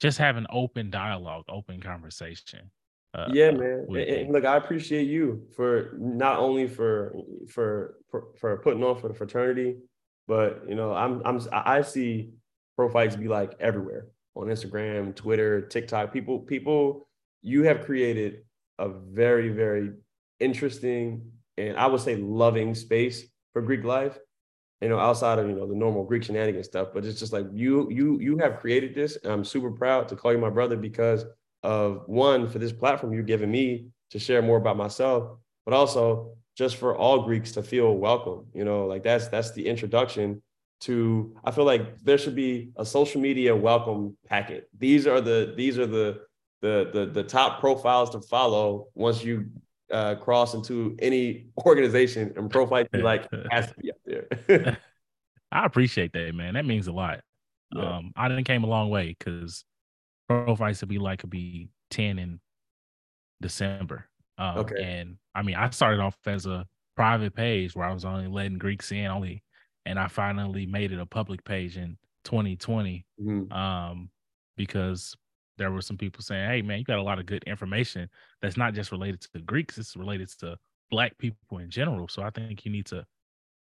[0.00, 2.70] just having open dialogue, open conversation.
[3.12, 3.86] Uh, yeah, man.
[3.88, 7.14] And, and, look, I appreciate you for not only for
[7.48, 7.96] for
[8.38, 9.76] for putting on for the fraternity,
[10.28, 12.30] but you know, I'm I'm I see
[12.76, 16.12] Prophytes be like everywhere on Instagram, Twitter, TikTok.
[16.12, 17.08] People people
[17.42, 18.42] you have created
[18.78, 19.90] a very very
[20.38, 24.18] interesting and I would say loving space for Greek life.
[24.80, 27.46] You know, outside of you know the normal Greek shenanigans stuff, but it's just like
[27.52, 29.18] you you you have created this.
[29.24, 31.24] I'm super proud to call you my brother because
[31.62, 36.32] of one for this platform you're giving me to share more about myself, but also
[36.56, 38.46] just for all Greeks to feel welcome.
[38.54, 40.42] You know, like that's that's the introduction
[40.82, 41.34] to.
[41.44, 44.68] I feel like there should be a social media welcome packet.
[44.78, 46.22] These are the these are the
[46.62, 49.50] the the, the top profiles to follow once you
[49.90, 53.98] uh, cross into any organization and profile like has to be up
[54.46, 54.78] there.
[55.52, 56.54] I appreciate that, man.
[56.54, 57.20] That means a lot.
[57.74, 57.96] Yeah.
[57.96, 59.64] Um, I didn't came a long way because
[60.28, 62.40] Prophytes Be Like could be 10 in
[63.40, 64.06] December.
[64.38, 64.82] Um, okay.
[64.82, 66.66] And I mean, I started off as a
[66.96, 69.42] private page where I was only letting Greeks in only,
[69.86, 73.52] and I finally made it a public page in 2020 mm-hmm.
[73.52, 74.10] um,
[74.56, 75.16] because
[75.58, 78.08] there were some people saying, "Hey, man, you got a lot of good information
[78.42, 80.56] that's not just related to the Greeks; it's related to
[80.90, 83.04] Black people in general." So I think you need to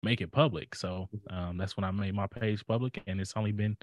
[0.03, 0.75] make it public.
[0.75, 3.77] So um, that's when I made my page public, and it's only been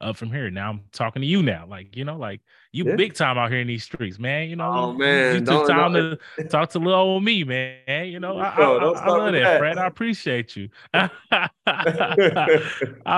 [0.00, 0.50] up from here.
[0.50, 2.40] Now I'm talking to you now, like you know, like
[2.72, 2.96] you yeah.
[2.96, 4.48] big time out here in these streets, man.
[4.48, 6.18] You know, oh man, you, took time don't.
[6.36, 8.06] to talk to little old me, man.
[8.06, 9.78] You know, I, I, I, I love that, that, Fred.
[9.78, 10.68] I appreciate you.
[10.94, 11.50] I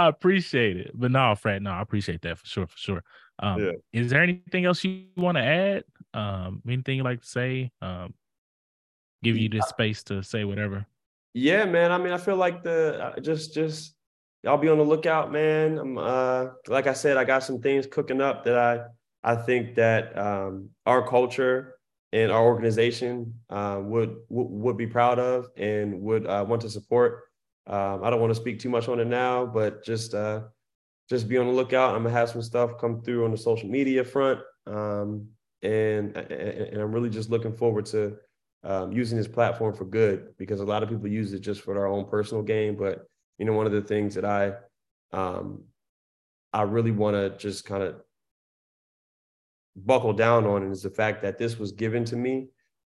[0.08, 3.04] appreciate it, but no, Fred, no, I appreciate that for sure, for sure.
[3.38, 3.72] Um, yeah.
[3.92, 5.84] Is there anything else you want to add?
[6.14, 7.70] Um, anything you like to say?
[7.80, 8.14] Um,
[9.22, 10.86] give you this space to say whatever.
[11.34, 11.92] Yeah, man.
[11.92, 13.94] I mean, I feel like the uh, just just
[14.42, 15.78] y'all be on the lookout, man.
[15.78, 18.84] I'm uh like I said, I got some things cooking up that I
[19.22, 21.76] I think that um, our culture
[22.12, 26.70] and our organization uh, would, would would be proud of and would uh, want to
[26.70, 27.24] support.
[27.66, 30.42] Um, I don't want to speak too much on it now, but just uh,
[31.08, 31.94] just be on the lookout.
[31.94, 35.28] I'm gonna have some stuff come through on the social media front, um,
[35.62, 38.16] and and I'm really just looking forward to
[38.62, 41.74] um, using this platform for good because a lot of people use it just for
[41.74, 43.06] their own personal gain, but
[43.38, 44.52] you know, one of the things that I
[45.12, 45.64] um,
[46.52, 47.96] I really want to just kind of
[49.76, 52.48] buckle down on is the fact that this was given to me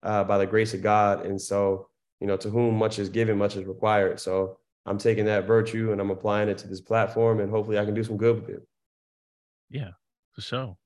[0.03, 1.89] uh, by the grace of God, and so
[2.19, 4.19] you know, to whom much is given, much is required.
[4.19, 7.85] So I'm taking that virtue and I'm applying it to this platform, and hopefully, I
[7.85, 8.67] can do some good with it.
[9.69, 9.91] Yeah,
[10.33, 10.77] for sure,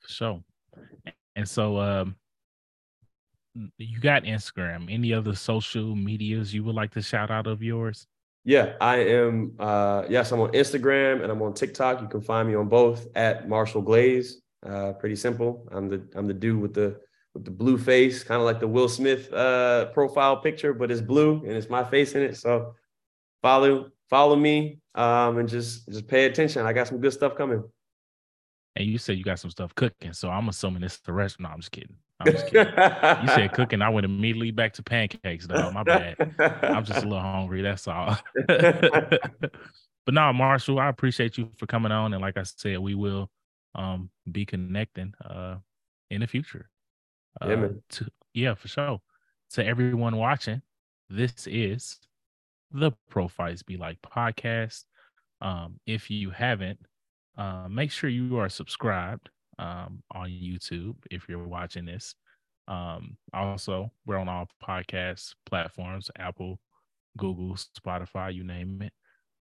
[0.00, 0.44] for sure.
[1.34, 2.16] And so, um,
[3.78, 4.92] you got Instagram.
[4.92, 8.06] Any other social medias you would like to shout out of yours?
[8.44, 9.54] Yeah, I am.
[9.58, 12.00] Uh, yes, I'm on Instagram and I'm on TikTok.
[12.00, 14.40] You can find me on both at Marshall Glaze.
[14.64, 15.66] Uh, pretty simple.
[15.72, 17.00] I'm the I'm the dude with the
[17.34, 21.00] with the blue face, kind of like the Will Smith uh, profile picture, but it's
[21.00, 22.36] blue and it's my face in it.
[22.36, 22.74] So
[23.42, 26.64] follow follow me um, and just just pay attention.
[26.64, 27.64] I got some good stuff coming.
[28.76, 31.40] And you said you got some stuff cooking, so I'm assuming it's the rest.
[31.40, 31.96] No, I'm just kidding.
[32.20, 32.66] I'm just kidding.
[33.22, 33.80] you said cooking.
[33.80, 35.70] I went immediately back to pancakes, though.
[35.70, 36.16] My bad.
[36.62, 37.62] I'm just a little hungry.
[37.62, 38.18] That's all.
[38.46, 39.50] but
[40.08, 42.12] no, Marshall, I appreciate you for coming on.
[42.12, 43.30] And like I said, we will
[43.74, 45.56] um, be connecting uh,
[46.10, 46.68] in the future.
[47.40, 49.00] Uh, yeah, to, yeah, for sure.
[49.50, 50.60] To everyone watching,
[51.08, 51.98] this is
[52.72, 54.84] the Prophytes Be Like podcast.
[55.40, 56.78] Um, if you haven't,
[57.36, 62.14] uh, make sure you are subscribed um, on YouTube if you're watching this.
[62.68, 66.58] Um, also, we're on all podcast platforms Apple,
[67.16, 68.92] Google, Spotify, you name it.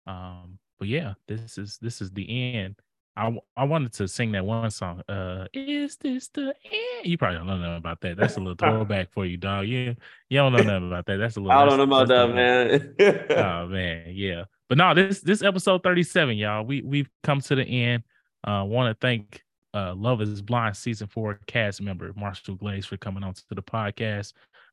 [0.06, 2.76] Um, but yeah, this is this is the end.
[3.16, 5.02] I I wanted to sing that one song.
[5.08, 7.04] Uh, is this the end?
[7.04, 8.16] You probably don't know nothing about that.
[8.16, 9.66] That's a little throwback for you, dog.
[9.66, 9.96] You
[10.28, 11.16] you don't know nothing about that.
[11.18, 11.58] That's a little.
[11.58, 12.94] I don't know about that, man.
[13.38, 14.44] oh man, yeah.
[14.68, 16.64] But no, this this episode thirty seven, y'all.
[16.64, 18.02] We we've come to the end.
[18.42, 19.42] Uh, want to thank
[19.74, 23.62] uh, Love is Blind season four cast member Marshall Glaze for coming on to the
[23.62, 24.32] podcast.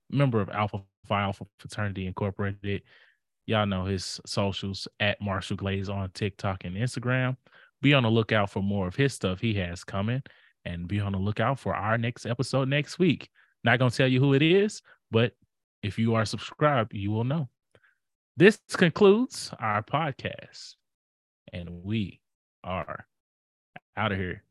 [0.09, 2.83] Member of Alpha Phi Alpha Fraternity Incorporated.
[3.47, 7.35] Y'all know his socials at Marshall Glaze on TikTok and Instagram.
[7.81, 10.21] Be on the lookout for more of his stuff he has coming,
[10.63, 13.29] and be on the lookout for our next episode next week.
[13.63, 15.33] Not gonna tell you who it is, but
[15.81, 17.49] if you are subscribed, you will know.
[18.41, 20.73] This concludes our podcast,
[21.53, 22.21] and we
[22.63, 23.05] are
[23.95, 24.41] out of here.